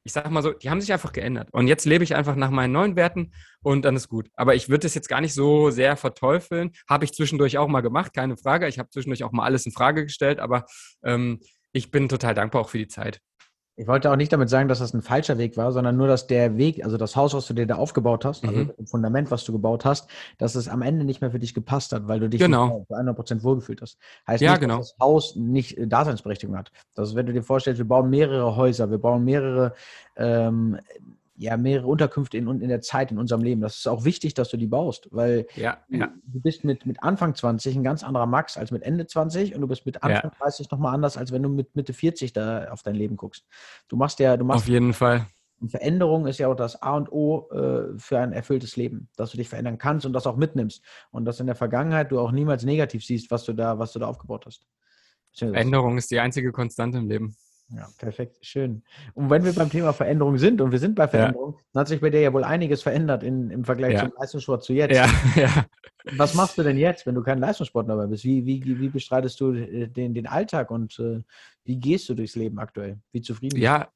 ich 0.04 0.14
sage 0.14 0.30
mal 0.30 0.42
so, 0.42 0.54
die 0.54 0.70
haben 0.70 0.82
sich 0.82 0.94
einfach 0.94 1.12
geändert. 1.12 1.50
Und 1.52 1.68
jetzt 1.68 1.86
lebe 1.86 2.04
ich 2.04 2.16
einfach 2.16 2.36
nach 2.36 2.50
meinen 2.50 2.72
neuen 2.72 2.96
Werten 2.96 3.34
und 3.62 3.84
dann 3.84 3.96
ist 3.96 4.10
gut. 4.10 4.30
Aber 4.36 4.56
ich 4.56 4.70
würde 4.70 4.84
das 4.84 4.96
jetzt 4.96 5.10
gar 5.10 5.22
nicht 5.22 5.34
so 5.34 5.70
sehr 5.70 5.98
verteufeln. 5.98 6.72
Habe 6.90 7.06
ich 7.06 7.14
zwischendurch 7.14 7.58
auch 7.58 7.68
mal 7.68 7.82
gemacht, 7.82 8.14
keine 8.14 8.38
Frage. 8.38 8.68
Ich 8.68 8.80
habe 8.80 8.90
zwischendurch 8.90 9.24
auch 9.24 9.32
mal 9.32 9.44
alles 9.44 9.66
in 9.66 9.72
Frage 9.72 10.04
gestellt, 10.06 10.40
aber 10.40 10.66
ähm, 11.04 11.40
ich 11.72 11.92
bin 11.92 12.10
total 12.10 12.34
dankbar 12.34 12.62
auch 12.62 12.70
für 12.70 12.78
die 12.78 12.88
Zeit. 12.88 13.20
Ich 13.80 13.88
wollte 13.88 14.12
auch 14.12 14.18
nicht 14.18 14.34
damit 14.34 14.50
sagen, 14.50 14.68
dass 14.68 14.80
das 14.80 14.94
ein 14.94 15.02
falscher 15.02 15.38
Weg 15.38 15.56
war, 15.56 15.72
sondern 15.72 15.96
nur, 15.96 16.08
dass 16.08 16.28
der 16.28 16.58
Weg, 16.58 16.84
also 16.84 16.98
das 16.98 17.16
Haus, 17.16 17.34
was 17.34 17.48
du 17.48 17.54
dir 17.54 17.66
da 17.66 17.76
aufgebaut 17.76 18.26
hast, 18.26 18.44
also 18.44 18.60
mhm. 18.60 18.72
das 18.78 18.90
Fundament, 18.90 19.32
was 19.32 19.46
du 19.46 19.54
gebaut 19.54 19.86
hast, 19.86 20.10
dass 20.38 20.56
es 20.56 20.68
am 20.68 20.82
Ende 20.82 21.06
nicht 21.06 21.22
mehr 21.22 21.32
für 21.32 21.40
dich 21.40 21.54
gepasst 21.54 21.94
hat, 21.94 22.10
weil 22.10 22.20
du 22.20 22.28
dich 22.28 22.42
genau. 22.42 22.86
zu 22.90 22.94
100% 22.94 23.42
wohlgefühlt 23.42 23.82
hast. 23.82 23.98
Heißt 24.28 24.42
ja, 24.42 24.52
nicht, 24.52 24.60
genau. 24.60 24.80
dass 24.80 24.92
das 24.92 25.00
Haus 25.00 25.36
nicht 25.38 25.78
äh, 25.78 25.88
Daseinsberechtigung 25.88 26.58
hat. 26.58 26.74
Das 26.94 27.08
ist, 27.08 27.16
wenn 27.16 27.26
du 27.26 27.32
dir 27.32 27.42
vorstellst, 27.42 27.78
wir 27.78 27.88
bauen 27.88 28.10
mehrere 28.10 28.58
Häuser, 28.58 28.92
wir 28.92 28.98
bauen 28.98 29.24
mehrere 29.24 29.74
ähm, 30.18 30.78
ja, 31.40 31.56
mehrere 31.56 31.88
Unterkünfte 31.88 32.38
in, 32.38 32.48
in 32.62 32.68
der 32.68 32.82
Zeit 32.82 33.12
in 33.12 33.18
unserem 33.18 33.42
Leben. 33.42 33.62
Das 33.62 33.78
ist 33.78 33.88
auch 33.88 34.04
wichtig, 34.04 34.34
dass 34.34 34.50
du 34.50 34.58
die 34.58 34.68
baust, 34.68 35.08
weil 35.12 35.48
ja, 35.56 35.78
ja. 35.88 36.12
du 36.26 36.42
bist 36.42 36.66
mit, 36.66 36.86
mit 36.86 37.02
Anfang 37.02 37.34
20 37.34 37.78
ein 37.78 37.84
ganz 37.84 38.04
anderer 38.04 38.26
Max 38.26 38.58
als 38.58 38.72
mit 38.72 38.84
Ende 38.84 39.08
20 39.08 39.56
und 39.56 39.62
du 39.62 39.68
bist 39.68 39.86
mit 39.86 40.04
Anfang 40.04 40.32
ja. 40.32 40.38
30 40.38 40.70
nochmal 40.70 40.94
anders, 40.94 41.16
als 41.16 41.32
wenn 41.32 41.42
du 41.42 41.48
mit 41.48 41.74
Mitte 41.78 41.94
40 41.94 42.34
da 42.34 42.66
auf 42.72 42.84
dein 42.84 42.96
Leben 42.96 43.16
guckst. 43.16 43.46
Du 43.88 43.96
machst 43.96 44.20
ja, 44.20 44.36
du 44.36 44.44
machst. 44.44 44.64
Auf 44.64 44.68
jeden 44.68 44.94
Fall. 44.94 45.26
Und 45.62 45.70
Veränderung 45.70 46.28
ist 46.28 46.40
ja 46.40 46.50
auch 46.50 46.56
das 46.56 46.82
A 46.82 46.98
und 46.98 47.10
O 47.10 47.50
äh, 47.52 47.98
für 47.98 48.20
ein 48.20 48.34
erfülltes 48.34 48.76
Leben, 48.76 49.08
dass 49.16 49.32
du 49.32 49.38
dich 49.38 49.48
verändern 49.48 49.78
kannst 49.78 50.06
und 50.06 50.12
das 50.12 50.28
auch 50.28 50.36
mitnimmst. 50.36 50.84
Und 51.12 51.24
dass 51.24 51.40
in 51.40 51.48
der 51.48 51.56
Vergangenheit 51.56 52.12
du 52.12 52.20
auch 52.20 52.32
niemals 52.32 52.66
negativ 52.66 53.06
siehst, 53.06 53.32
was 53.32 53.46
du 53.46 53.54
da, 53.54 53.80
was 53.80 53.94
du 53.94 54.00
da 54.00 54.08
aufgebaut 54.08 54.46
hast. 54.46 54.68
Veränderung 55.34 55.98
ist 55.98 56.12
die 56.12 56.20
einzige 56.20 56.52
Konstante 56.52 56.98
im 56.98 57.08
Leben. 57.08 57.36
Ja, 57.72 57.88
perfekt, 58.00 58.38
schön. 58.42 58.82
Und 59.14 59.30
wenn 59.30 59.46
wir 59.46 59.54
beim 59.54 59.70
Thema 59.70 59.94
Veränderung 59.94 60.38
sind 60.40 60.60
und 60.60 60.72
wir 60.72 60.80
sind 60.80 60.96
bei 60.96 61.08
Veränderung, 61.08 61.54
ja. 61.54 61.62
dann 61.74 61.82
hat 61.82 61.88
sich 61.88 62.02
bei 62.02 62.10
dir 62.10 62.20
ja 62.22 62.34
wohl 62.34 62.44
einiges 62.44 62.82
verändert 62.82 63.22
in, 63.22 63.52
im 63.52 63.64
Vergleich 63.64 63.94
ja. 63.94 64.00
zum 64.02 64.14
Leistungssport 64.18 64.64
zu 64.64 64.74
jetzt. 64.74 64.96
Ja, 64.96 65.08
ja. 65.36 65.66
Was 66.18 66.34
machst 66.34 66.58
du 66.58 66.64
denn 66.64 66.78
jetzt, 66.78 67.06
wenn 67.06 67.14
du 67.14 67.22
kein 67.22 67.38
Leistungssportler 67.38 67.96
mehr 67.96 68.08
bist? 68.08 68.24
Wie, 68.24 68.46
wie, 68.46 68.80
wie 68.80 68.90
bestreitest 68.90 69.40
du 69.40 69.54
äh, 69.54 69.88
den, 69.88 70.16
den 70.16 70.26
Alltag 70.26 70.72
und 70.72 70.98
äh, 71.00 71.22
wie 71.64 71.78
gehst 71.78 72.10
du 72.10 72.16
durchs 72.16 72.36
Leben 72.36 72.58
aktuell? 72.58 73.00
Wie 73.12 73.22
zufrieden 73.22 73.54
bist 73.54 73.62
du? 73.62 73.66
Ja, 73.66 73.90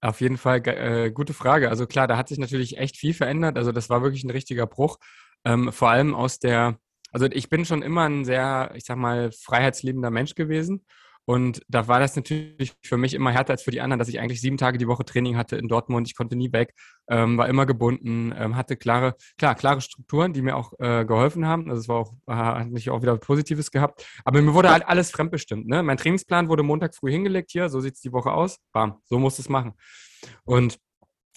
auf 0.00 0.20
jeden 0.20 0.36
Fall 0.36 0.66
äh, 0.66 1.10
gute 1.12 1.34
Frage. 1.34 1.68
Also 1.68 1.86
klar, 1.86 2.08
da 2.08 2.16
hat 2.16 2.28
sich 2.28 2.38
natürlich 2.38 2.78
echt 2.78 2.96
viel 2.96 3.14
verändert. 3.14 3.56
Also 3.56 3.70
das 3.70 3.90
war 3.90 4.02
wirklich 4.02 4.24
ein 4.24 4.30
richtiger 4.30 4.66
Bruch. 4.66 4.98
Ähm, 5.44 5.72
vor 5.72 5.90
allem 5.90 6.14
aus 6.14 6.40
der, 6.40 6.78
also 7.12 7.26
ich 7.26 7.48
bin 7.48 7.64
schon 7.64 7.82
immer 7.82 8.08
ein 8.08 8.24
sehr, 8.24 8.72
ich 8.74 8.84
sag 8.84 8.96
mal, 8.96 9.30
freiheitsliebender 9.30 10.10
Mensch 10.10 10.34
gewesen. 10.34 10.84
Und 11.26 11.62
da 11.68 11.86
war 11.86 12.00
das 12.00 12.16
natürlich 12.16 12.72
für 12.82 12.96
mich 12.96 13.14
immer 13.14 13.30
härter 13.30 13.52
als 13.52 13.62
für 13.62 13.70
die 13.70 13.80
anderen, 13.80 13.98
dass 13.98 14.08
ich 14.08 14.18
eigentlich 14.18 14.40
sieben 14.40 14.56
Tage 14.56 14.78
die 14.78 14.88
Woche 14.88 15.04
Training 15.04 15.36
hatte 15.36 15.56
in 15.56 15.68
Dortmund. 15.68 16.08
Ich 16.08 16.16
konnte 16.16 16.34
nie 16.34 16.52
weg, 16.52 16.74
ähm, 17.08 17.38
war 17.38 17.48
immer 17.48 17.66
gebunden, 17.66 18.34
ähm, 18.36 18.56
hatte 18.56 18.76
klare, 18.76 19.14
klar, 19.38 19.54
klare 19.54 19.80
Strukturen, 19.80 20.32
die 20.32 20.42
mir 20.42 20.56
auch 20.56 20.72
äh, 20.78 21.04
geholfen 21.04 21.46
haben. 21.46 21.70
Also 21.70 21.80
es 21.82 21.88
war 21.88 21.96
auch, 21.96 22.12
äh, 22.26 22.64
mich 22.64 22.90
auch 22.90 23.02
wieder 23.02 23.16
Positives 23.16 23.70
gehabt. 23.70 24.04
Aber 24.24 24.42
mir 24.42 24.54
wurde 24.54 24.70
halt 24.70 24.86
alles 24.88 25.10
fremdbestimmt. 25.10 25.68
Ne? 25.68 25.82
Mein 25.82 25.98
Trainingsplan 25.98 26.48
wurde 26.48 26.62
Montag 26.62 26.94
früh 26.94 27.12
hingelegt 27.12 27.50
hier, 27.52 27.68
so 27.68 27.80
sieht 27.80 27.94
es 27.94 28.00
die 28.00 28.12
Woche 28.12 28.32
aus. 28.32 28.58
Bam, 28.72 28.96
so 29.04 29.18
musst 29.18 29.38
du 29.38 29.42
es 29.42 29.48
machen. 29.48 29.74
Und 30.44 30.78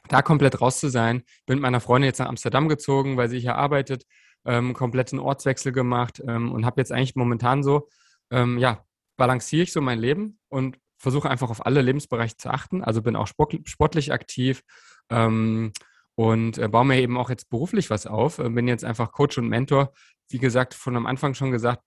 da 0.09 0.21
komplett 0.21 0.59
raus 0.59 0.79
zu 0.79 0.89
sein, 0.89 1.23
bin 1.45 1.57
mit 1.57 1.61
meiner 1.61 1.79
Freundin 1.79 2.07
jetzt 2.07 2.19
nach 2.19 2.27
Amsterdam 2.27 2.67
gezogen, 2.67 3.15
weil 3.17 3.29
sie 3.29 3.39
hier 3.39 3.55
arbeitet, 3.55 4.03
ähm, 4.45 4.73
kompletten 4.73 5.19
Ortswechsel 5.19 5.71
gemacht 5.71 6.21
ähm, 6.27 6.51
und 6.51 6.65
habe 6.65 6.81
jetzt 6.81 6.91
eigentlich 6.91 7.15
momentan 7.15 7.63
so, 7.63 7.87
ähm, 8.31 8.57
ja, 8.57 8.83
balanciere 9.17 9.63
ich 9.63 9.71
so 9.71 9.81
mein 9.81 9.99
Leben 9.99 10.39
und 10.49 10.77
versuche 10.97 11.29
einfach 11.29 11.49
auf 11.49 11.65
alle 11.65 11.81
Lebensbereiche 11.81 12.37
zu 12.37 12.49
achten. 12.49 12.83
Also 12.83 13.01
bin 13.01 13.15
auch 13.15 13.27
sportlich 13.27 14.13
aktiv 14.13 14.63
ähm, 15.09 15.73
und 16.15 16.57
äh, 16.57 16.67
baue 16.67 16.85
mir 16.85 17.01
eben 17.01 17.17
auch 17.17 17.29
jetzt 17.29 17.49
beruflich 17.49 17.89
was 17.89 18.07
auf. 18.07 18.39
Äh, 18.39 18.49
bin 18.49 18.67
jetzt 18.67 18.85
einfach 18.85 19.11
Coach 19.11 19.37
und 19.37 19.49
Mentor. 19.49 19.93
Wie 20.29 20.39
gesagt, 20.39 20.73
von 20.73 20.95
am 20.95 21.05
Anfang 21.05 21.33
schon 21.33 21.51
gesagt, 21.51 21.83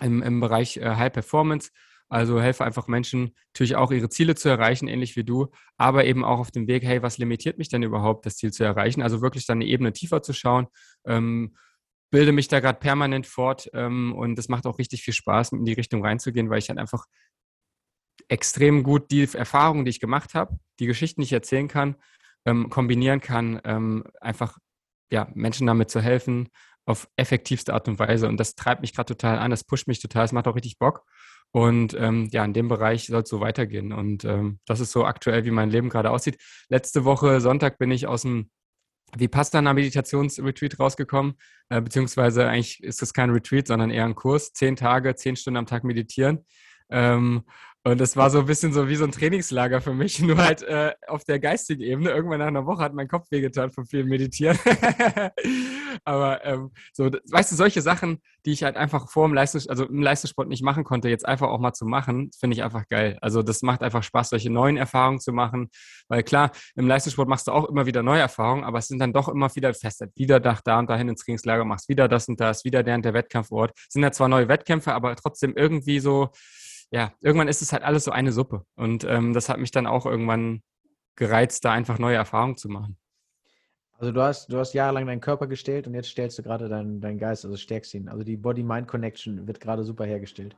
im, 0.00 0.22
im 0.22 0.40
Bereich 0.40 0.76
äh, 0.76 0.94
High 0.96 1.12
Performance. 1.12 1.70
Also 2.08 2.40
helfe 2.40 2.64
einfach 2.64 2.86
Menschen 2.86 3.34
natürlich 3.52 3.76
auch 3.76 3.90
ihre 3.90 4.08
Ziele 4.08 4.34
zu 4.34 4.48
erreichen, 4.48 4.88
ähnlich 4.88 5.16
wie 5.16 5.24
du, 5.24 5.48
aber 5.76 6.04
eben 6.04 6.24
auch 6.24 6.38
auf 6.38 6.50
dem 6.50 6.68
Weg, 6.68 6.84
hey, 6.84 7.02
was 7.02 7.18
limitiert 7.18 7.58
mich 7.58 7.70
denn 7.70 7.82
überhaupt, 7.82 8.26
das 8.26 8.36
Ziel 8.36 8.52
zu 8.52 8.62
erreichen? 8.62 9.02
Also 9.02 9.20
wirklich 9.22 9.46
dann 9.46 9.58
eine 9.58 9.66
Ebene 9.66 9.92
tiefer 9.92 10.22
zu 10.22 10.32
schauen. 10.32 10.66
Ähm, 11.06 11.56
bilde 12.14 12.30
mich 12.30 12.46
da 12.46 12.60
gerade 12.60 12.78
permanent 12.78 13.26
fort 13.26 13.68
ähm, 13.74 14.14
und 14.14 14.38
es 14.38 14.48
macht 14.48 14.66
auch 14.66 14.78
richtig 14.78 15.02
viel 15.02 15.12
Spaß, 15.12 15.50
in 15.50 15.64
die 15.64 15.72
Richtung 15.72 16.04
reinzugehen, 16.04 16.48
weil 16.48 16.60
ich 16.60 16.68
halt 16.68 16.78
einfach 16.78 17.06
extrem 18.28 18.84
gut 18.84 19.10
die 19.10 19.28
Erfahrungen, 19.34 19.84
die 19.84 19.90
ich 19.90 19.98
gemacht 19.98 20.32
habe, 20.34 20.56
die 20.78 20.86
Geschichten, 20.86 21.22
die 21.22 21.24
ich 21.24 21.32
erzählen 21.32 21.66
kann, 21.66 21.96
ähm, 22.46 22.70
kombinieren 22.70 23.20
kann, 23.20 23.60
ähm, 23.64 24.04
einfach 24.20 24.58
ja, 25.10 25.26
Menschen 25.34 25.66
damit 25.66 25.90
zu 25.90 26.00
helfen 26.00 26.50
auf 26.86 27.08
effektivste 27.16 27.74
Art 27.74 27.88
und 27.88 27.98
Weise. 27.98 28.28
Und 28.28 28.38
das 28.38 28.54
treibt 28.54 28.82
mich 28.82 28.94
gerade 28.94 29.12
total 29.16 29.40
an, 29.40 29.50
das 29.50 29.64
pusht 29.64 29.88
mich 29.88 30.00
total, 30.00 30.24
es 30.24 30.32
macht 30.32 30.46
auch 30.46 30.54
richtig 30.54 30.78
Bock. 30.78 31.02
Und 31.50 31.94
ähm, 31.94 32.28
ja, 32.30 32.44
in 32.44 32.52
dem 32.52 32.68
Bereich 32.68 33.06
soll 33.06 33.22
es 33.22 33.28
so 33.28 33.40
weitergehen. 33.40 33.92
Und 33.92 34.24
ähm, 34.24 34.60
das 34.66 34.78
ist 34.78 34.92
so 34.92 35.04
aktuell, 35.04 35.44
wie 35.46 35.50
mein 35.50 35.70
Leben 35.70 35.88
gerade 35.88 36.12
aussieht. 36.12 36.40
Letzte 36.68 37.04
Woche, 37.04 37.40
Sonntag, 37.40 37.78
bin 37.78 37.90
ich 37.90 38.06
aus 38.06 38.22
dem 38.22 38.50
Vipassana 39.16 39.72
Meditationsretreat 39.72 40.78
rausgekommen, 40.78 41.34
äh, 41.68 41.80
beziehungsweise 41.80 42.48
eigentlich 42.48 42.82
ist 42.82 43.02
das 43.02 43.12
kein 43.12 43.30
Retreat, 43.30 43.66
sondern 43.66 43.90
eher 43.90 44.04
ein 44.04 44.14
Kurs. 44.14 44.52
Zehn 44.52 44.76
Tage, 44.76 45.14
zehn 45.14 45.36
Stunden 45.36 45.58
am 45.58 45.66
Tag 45.66 45.84
meditieren. 45.84 46.44
Ähm, 46.90 47.44
und 47.86 48.00
es 48.00 48.16
war 48.16 48.30
so 48.30 48.38
ein 48.38 48.46
bisschen 48.46 48.72
so 48.72 48.88
wie 48.88 48.96
so 48.96 49.04
ein 49.04 49.12
Trainingslager 49.12 49.82
für 49.82 49.92
mich, 49.92 50.18
nur 50.20 50.38
halt 50.38 50.62
äh, 50.62 50.94
auf 51.06 51.24
der 51.24 51.38
geistigen 51.38 51.82
Ebene. 51.82 52.10
Irgendwann 52.10 52.38
nach 52.38 52.46
einer 52.46 52.64
Woche 52.64 52.82
hat 52.82 52.94
mein 52.94 53.08
Kopf 53.08 53.30
wehgetan 53.30 53.70
von 53.70 53.84
viel 53.84 54.04
Meditieren. 54.04 54.58
Aber 56.04 56.42
ähm, 56.46 56.70
so, 56.94 57.10
weißt 57.30 57.52
du, 57.52 57.56
solche 57.56 57.82
Sachen, 57.82 58.22
die 58.46 58.52
ich 58.52 58.62
halt 58.62 58.76
einfach 58.76 59.10
vor 59.10 59.28
dem 59.28 59.34
Leistungs-, 59.34 59.68
also 59.68 59.84
im 59.84 60.00
Leistungssport 60.00 60.48
nicht 60.48 60.62
machen 60.62 60.84
konnte, 60.84 61.10
jetzt 61.10 61.26
einfach 61.26 61.48
auch 61.48 61.58
mal 61.58 61.74
zu 61.74 61.84
machen, 61.84 62.30
finde 62.38 62.56
ich 62.56 62.62
einfach 62.62 62.88
geil. 62.88 63.18
Also 63.20 63.42
das 63.42 63.60
macht 63.60 63.82
einfach 63.82 64.02
Spaß, 64.02 64.30
solche 64.30 64.48
neuen 64.48 64.78
Erfahrungen 64.78 65.20
zu 65.20 65.32
machen. 65.32 65.68
Weil 66.08 66.22
klar, 66.22 66.52
im 66.76 66.88
Leistungssport 66.88 67.28
machst 67.28 67.48
du 67.48 67.52
auch 67.52 67.66
immer 67.66 67.84
wieder 67.84 68.02
neue 68.02 68.20
Erfahrungen, 68.20 68.64
aber 68.64 68.78
es 68.78 68.88
sind 68.88 68.98
dann 68.98 69.12
doch 69.12 69.28
immer 69.28 69.54
wieder 69.54 69.74
fest, 69.74 70.02
wieder 70.14 70.40
da, 70.40 70.58
da 70.64 70.78
und 70.78 70.88
dahin 70.88 71.10
ins 71.10 71.22
Trainingslager, 71.22 71.66
machst 71.66 71.90
wieder 71.90 72.08
das 72.08 72.28
und 72.28 72.40
das, 72.40 72.64
wieder 72.64 72.82
der 72.82 72.94
und 72.94 73.04
der 73.04 73.12
Wettkampfort. 73.12 73.72
Es 73.76 73.92
sind 73.92 74.02
ja 74.02 74.10
zwar 74.10 74.28
neue 74.28 74.48
Wettkämpfe, 74.48 74.94
aber 74.94 75.14
trotzdem 75.16 75.54
irgendwie 75.54 76.00
so, 76.00 76.30
ja, 76.94 77.12
irgendwann 77.20 77.48
ist 77.48 77.60
es 77.60 77.72
halt 77.72 77.82
alles 77.82 78.04
so 78.04 78.12
eine 78.12 78.30
Suppe. 78.30 78.64
Und 78.76 79.02
ähm, 79.02 79.32
das 79.32 79.48
hat 79.48 79.58
mich 79.58 79.72
dann 79.72 79.88
auch 79.88 80.06
irgendwann 80.06 80.62
gereizt, 81.16 81.64
da 81.64 81.72
einfach 81.72 81.98
neue 81.98 82.14
Erfahrungen 82.14 82.56
zu 82.56 82.68
machen. 82.68 82.96
Also 83.98 84.12
du 84.12 84.22
hast, 84.22 84.52
du 84.52 84.58
hast 84.58 84.74
jahrelang 84.74 85.06
deinen 85.06 85.20
Körper 85.20 85.48
gestellt 85.48 85.88
und 85.88 85.94
jetzt 85.94 86.10
stellst 86.10 86.38
du 86.38 86.44
gerade 86.44 86.68
deinen, 86.68 87.00
deinen 87.00 87.18
Geist, 87.18 87.44
also 87.44 87.56
stärkst 87.56 87.94
ihn. 87.94 88.08
Also 88.08 88.22
die 88.22 88.36
Body-Mind-Connection 88.36 89.48
wird 89.48 89.58
gerade 89.58 89.82
super 89.82 90.04
hergestellt. 90.04 90.56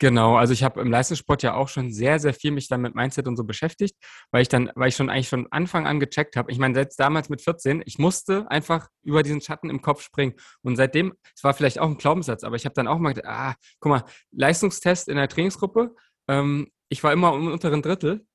Genau, 0.00 0.36
also 0.36 0.54
ich 0.54 0.62
habe 0.62 0.80
im 0.80 0.90
Leistungssport 0.90 1.42
ja 1.42 1.54
auch 1.54 1.68
schon 1.68 1.92
sehr, 1.92 2.18
sehr 2.18 2.32
viel 2.32 2.52
mich 2.52 2.68
dann 2.68 2.80
mit 2.80 2.94
Mindset 2.94 3.28
und 3.28 3.36
so 3.36 3.44
beschäftigt, 3.44 3.96
weil 4.30 4.40
ich 4.40 4.48
dann, 4.48 4.72
weil 4.74 4.88
ich 4.88 4.96
schon 4.96 5.10
eigentlich 5.10 5.28
von 5.28 5.46
Anfang 5.50 5.86
an 5.86 6.00
gecheckt 6.00 6.36
habe. 6.36 6.50
Ich 6.50 6.58
meine, 6.58 6.74
selbst 6.74 6.98
damals 6.98 7.28
mit 7.28 7.42
14, 7.42 7.82
ich 7.84 7.98
musste 7.98 8.50
einfach 8.50 8.88
über 9.02 9.22
diesen 9.22 9.42
Schatten 9.42 9.68
im 9.68 9.82
Kopf 9.82 10.00
springen. 10.02 10.32
Und 10.62 10.76
seitdem, 10.76 11.12
es 11.36 11.44
war 11.44 11.52
vielleicht 11.52 11.78
auch 11.78 11.86
ein 11.86 11.98
Glaubenssatz, 11.98 12.44
aber 12.44 12.56
ich 12.56 12.64
habe 12.64 12.74
dann 12.74 12.88
auch 12.88 12.98
mal 12.98 13.12
gedacht, 13.12 13.30
ah, 13.30 13.54
guck 13.78 13.90
mal, 13.90 14.04
Leistungstest 14.32 15.06
in 15.08 15.16
der 15.16 15.28
Trainingsgruppe, 15.28 15.94
ähm, 16.28 16.68
ich 16.88 17.04
war 17.04 17.12
immer 17.12 17.34
im 17.34 17.48
unteren 17.52 17.82
Drittel 17.82 18.26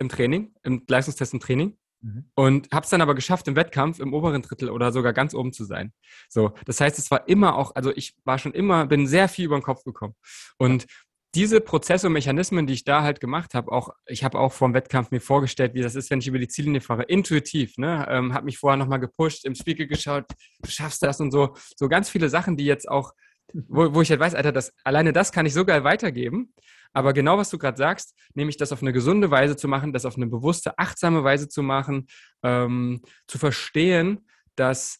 im 0.00 0.10
Training, 0.10 0.54
im 0.64 0.84
Leistungstest 0.86 1.32
im 1.32 1.40
Training. 1.40 1.78
Mhm. 2.02 2.30
Und 2.34 2.68
habe 2.72 2.84
es 2.84 2.90
dann 2.90 3.00
aber 3.00 3.14
geschafft, 3.14 3.48
im 3.48 3.56
Wettkampf 3.56 4.00
im 4.00 4.14
oberen 4.14 4.42
Drittel 4.42 4.70
oder 4.70 4.92
sogar 4.92 5.12
ganz 5.12 5.34
oben 5.34 5.52
zu 5.52 5.64
sein. 5.64 5.92
So, 6.28 6.52
das 6.64 6.80
heißt, 6.80 6.98
es 6.98 7.10
war 7.10 7.28
immer 7.28 7.56
auch, 7.56 7.74
also 7.74 7.92
ich 7.94 8.16
war 8.24 8.38
schon 8.38 8.52
immer, 8.52 8.86
bin 8.86 9.06
sehr 9.06 9.28
viel 9.28 9.46
über 9.46 9.58
den 9.58 9.62
Kopf 9.62 9.84
gekommen. 9.84 10.14
Und 10.58 10.86
diese 11.34 11.60
Prozesse 11.60 12.08
und 12.08 12.12
Mechanismen, 12.12 12.66
die 12.66 12.72
ich 12.72 12.84
da 12.84 13.02
halt 13.02 13.20
gemacht 13.20 13.54
habe, 13.54 13.70
auch 13.70 13.90
ich 14.06 14.24
habe 14.24 14.38
auch 14.38 14.52
vor 14.52 14.68
dem 14.68 14.74
Wettkampf 14.74 15.10
mir 15.12 15.20
vorgestellt, 15.20 15.74
wie 15.74 15.82
das 15.82 15.94
ist, 15.94 16.10
wenn 16.10 16.18
ich 16.18 16.26
über 16.26 16.40
die 16.40 16.48
Ziellinie 16.48 16.80
fahre, 16.80 17.04
intuitiv, 17.04 17.76
ne, 17.78 18.06
ähm, 18.10 18.34
habe 18.34 18.46
mich 18.46 18.58
vorher 18.58 18.76
nochmal 18.76 18.98
gepusht, 18.98 19.44
im 19.44 19.54
Spiegel 19.54 19.86
geschaut, 19.86 20.24
du 20.60 20.70
schaffst 20.70 21.02
das 21.02 21.20
und 21.20 21.30
so, 21.30 21.54
so 21.76 21.88
ganz 21.88 22.10
viele 22.10 22.28
Sachen, 22.28 22.56
die 22.56 22.64
jetzt 22.64 22.88
auch, 22.88 23.12
wo, 23.52 23.94
wo 23.94 24.02
ich 24.02 24.10
halt 24.10 24.20
weiß, 24.20 24.34
Alter, 24.34 24.50
das, 24.50 24.72
alleine 24.82 25.12
das 25.12 25.30
kann 25.30 25.46
ich 25.46 25.54
so 25.54 25.64
geil 25.64 25.84
weitergeben. 25.84 26.52
Aber 26.92 27.12
genau, 27.12 27.38
was 27.38 27.50
du 27.50 27.58
gerade 27.58 27.76
sagst, 27.76 28.16
nämlich 28.34 28.56
das 28.56 28.72
auf 28.72 28.82
eine 28.82 28.92
gesunde 28.92 29.30
Weise 29.30 29.56
zu 29.56 29.68
machen, 29.68 29.92
das 29.92 30.04
auf 30.04 30.16
eine 30.16 30.26
bewusste, 30.26 30.78
achtsame 30.78 31.22
Weise 31.22 31.48
zu 31.48 31.62
machen, 31.62 32.08
ähm, 32.42 33.02
zu 33.26 33.38
verstehen, 33.38 34.26
dass 34.56 34.98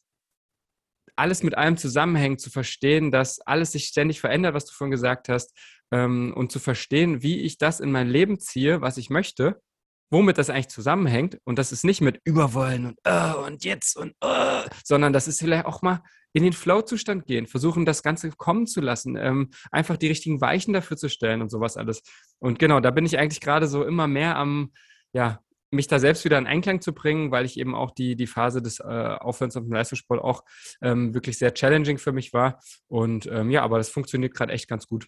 alles 1.16 1.42
mit 1.42 1.56
allem 1.56 1.76
zusammenhängt, 1.76 2.40
zu 2.40 2.50
verstehen, 2.50 3.10
dass 3.10 3.40
alles 3.40 3.72
sich 3.72 3.86
ständig 3.86 4.20
verändert, 4.20 4.54
was 4.54 4.64
du 4.66 4.72
vorhin 4.72 4.92
gesagt 4.92 5.28
hast, 5.28 5.56
ähm, 5.90 6.32
und 6.34 6.52
zu 6.52 6.58
verstehen, 6.58 7.22
wie 7.22 7.40
ich 7.40 7.58
das 7.58 7.80
in 7.80 7.92
mein 7.92 8.08
Leben 8.08 8.38
ziehe, 8.38 8.80
was 8.80 8.96
ich 8.96 9.10
möchte, 9.10 9.60
womit 10.10 10.38
das 10.38 10.50
eigentlich 10.50 10.68
zusammenhängt. 10.68 11.38
Und 11.44 11.58
das 11.58 11.72
ist 11.72 11.84
nicht 11.84 12.00
mit 12.00 12.20
Überwollen 12.24 12.86
und 12.86 12.98
oh, 13.06 13.46
und 13.46 13.64
jetzt 13.64 13.96
und 13.96 14.14
oh, 14.20 14.62
sondern 14.84 15.12
das 15.12 15.28
ist 15.28 15.40
vielleicht 15.40 15.66
auch 15.66 15.82
mal 15.82 16.02
in 16.32 16.42
den 16.42 16.52
Flow-Zustand 16.52 17.26
gehen, 17.26 17.46
versuchen, 17.46 17.84
das 17.84 18.02
Ganze 18.02 18.30
kommen 18.30 18.66
zu 18.66 18.80
lassen, 18.80 19.16
ähm, 19.16 19.50
einfach 19.70 19.96
die 19.96 20.06
richtigen 20.06 20.40
Weichen 20.40 20.72
dafür 20.72 20.96
zu 20.96 21.08
stellen 21.08 21.42
und 21.42 21.50
sowas 21.50 21.76
alles. 21.76 22.02
Und 22.38 22.58
genau, 22.58 22.80
da 22.80 22.90
bin 22.90 23.04
ich 23.04 23.18
eigentlich 23.18 23.40
gerade 23.40 23.66
so 23.66 23.84
immer 23.84 24.06
mehr 24.06 24.36
am, 24.36 24.72
ja, 25.12 25.40
mich 25.72 25.86
da 25.86 25.98
selbst 26.00 26.24
wieder 26.24 26.38
in 26.38 26.46
Einklang 26.46 26.80
zu 26.80 26.92
bringen, 26.92 27.30
weil 27.30 27.44
ich 27.44 27.58
eben 27.58 27.74
auch 27.74 27.92
die, 27.92 28.16
die 28.16 28.26
Phase 28.26 28.60
des 28.60 28.80
äh, 28.80 28.84
Aufhörens 28.84 29.56
auf 29.56 29.62
dem 29.62 29.72
Leistungssport 29.72 30.20
auch 30.20 30.42
ähm, 30.82 31.14
wirklich 31.14 31.38
sehr 31.38 31.54
challenging 31.54 31.98
für 31.98 32.12
mich 32.12 32.32
war. 32.32 32.60
Und 32.88 33.26
ähm, 33.26 33.50
ja, 33.50 33.62
aber 33.62 33.78
das 33.78 33.88
funktioniert 33.88 34.34
gerade 34.34 34.52
echt 34.52 34.68
ganz 34.68 34.86
gut. 34.86 35.06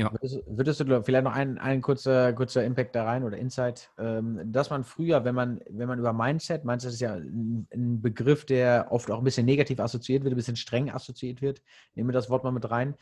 Ja. 0.00 0.10
Würdest, 0.12 0.42
würdest, 0.46 0.80
du 0.80 1.02
vielleicht 1.02 1.24
noch 1.24 1.34
einen, 1.34 1.58
einen 1.58 1.82
kurzer, 1.82 2.32
kurzer 2.32 2.64
Impact 2.64 2.94
da 2.94 3.04
rein 3.04 3.22
oder 3.22 3.36
Insight, 3.36 3.90
ähm, 3.98 4.40
dass 4.50 4.70
man 4.70 4.82
früher, 4.82 5.26
wenn 5.26 5.34
man, 5.34 5.60
wenn 5.68 5.88
man 5.88 5.98
über 5.98 6.14
Mindset, 6.14 6.64
Mindset 6.64 6.92
ist 6.92 7.00
ja 7.00 7.12
ein, 7.16 7.68
ein, 7.70 8.00
Begriff, 8.00 8.46
der 8.46 8.86
oft 8.88 9.10
auch 9.10 9.18
ein 9.18 9.24
bisschen 9.24 9.44
negativ 9.44 9.78
assoziiert 9.78 10.24
wird, 10.24 10.32
ein 10.32 10.38
bisschen 10.38 10.56
streng 10.56 10.90
assoziiert 10.90 11.42
wird, 11.42 11.60
nehmen 11.94 12.08
wir 12.08 12.14
das 12.14 12.30
Wort 12.30 12.44
mal 12.44 12.50
mit 12.50 12.70
rein, 12.70 12.94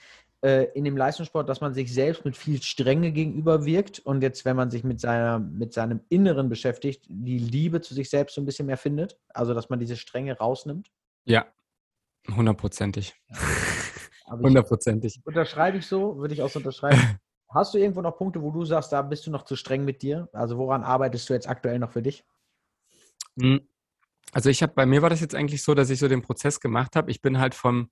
äh, 0.43 0.65
in 0.75 0.83
dem 0.83 0.97
Leistungssport, 0.97 1.49
dass 1.49 1.61
man 1.61 1.73
sich 1.73 1.95
selbst 1.95 2.25
mit 2.25 2.37
viel 2.37 2.61
Strenge 2.63 3.13
gegenüber 3.13 3.65
wirkt 3.65 4.01
und 4.01 4.21
jetzt, 4.21 4.45
wenn 4.45 4.57
man 4.57 4.69
sich 4.69 4.83
mit, 4.83 5.01
seiner, 5.01 5.39
mit 5.39 5.73
seinem 5.73 6.01
Inneren 6.09 6.49
beschäftigt, 6.49 7.07
die 7.09 7.39
Liebe 7.39 7.81
zu 7.81 7.95
sich 7.95 8.11
selbst 8.11 8.35
so 8.35 8.41
ein 8.41 8.45
bisschen 8.45 8.67
mehr 8.67 8.77
findet, 8.77 9.21
also 9.29 9.55
dass 9.55 9.69
man 9.69 9.79
diese 9.79 9.97
Strenge 9.97 10.37
rausnimmt? 10.37 10.91
Ja, 11.27 11.47
hundertprozentig. 12.29 13.15
Hundertprozentig. 14.31 15.21
Unterschreibe 15.25 15.79
ich 15.79 15.87
so, 15.87 16.19
würde 16.19 16.35
ich 16.35 16.43
auch 16.43 16.51
so 16.51 16.59
unterschreiben. 16.59 16.99
Hast 17.51 17.73
du 17.73 17.79
irgendwo 17.79 18.03
noch 18.03 18.17
Punkte, 18.17 18.43
wo 18.43 18.51
du 18.51 18.65
sagst, 18.65 18.93
da 18.93 19.01
bist 19.01 19.27
du 19.27 19.31
noch 19.31 19.45
zu 19.45 19.57
streng 19.57 19.85
mit 19.85 20.03
dir? 20.03 20.29
Also 20.33 20.59
woran 20.59 20.83
arbeitest 20.83 21.29
du 21.31 21.35
jetzt 21.35 21.49
aktuell 21.49 21.79
noch 21.79 21.93
für 21.93 22.03
dich? 22.03 22.25
Hm. 23.41 23.67
Also 24.33 24.51
ich 24.51 24.63
habe, 24.63 24.75
bei 24.75 24.85
mir 24.85 25.01
war 25.01 25.09
das 25.09 25.21
jetzt 25.21 25.35
eigentlich 25.35 25.63
so, 25.63 25.75
dass 25.75 25.89
ich 25.89 25.99
so 25.99 26.09
den 26.09 26.21
Prozess 26.21 26.61
gemacht 26.61 26.95
habe. 26.95 27.11
Ich 27.11 27.23
bin 27.23 27.39
halt 27.39 27.55
vom, 27.55 27.91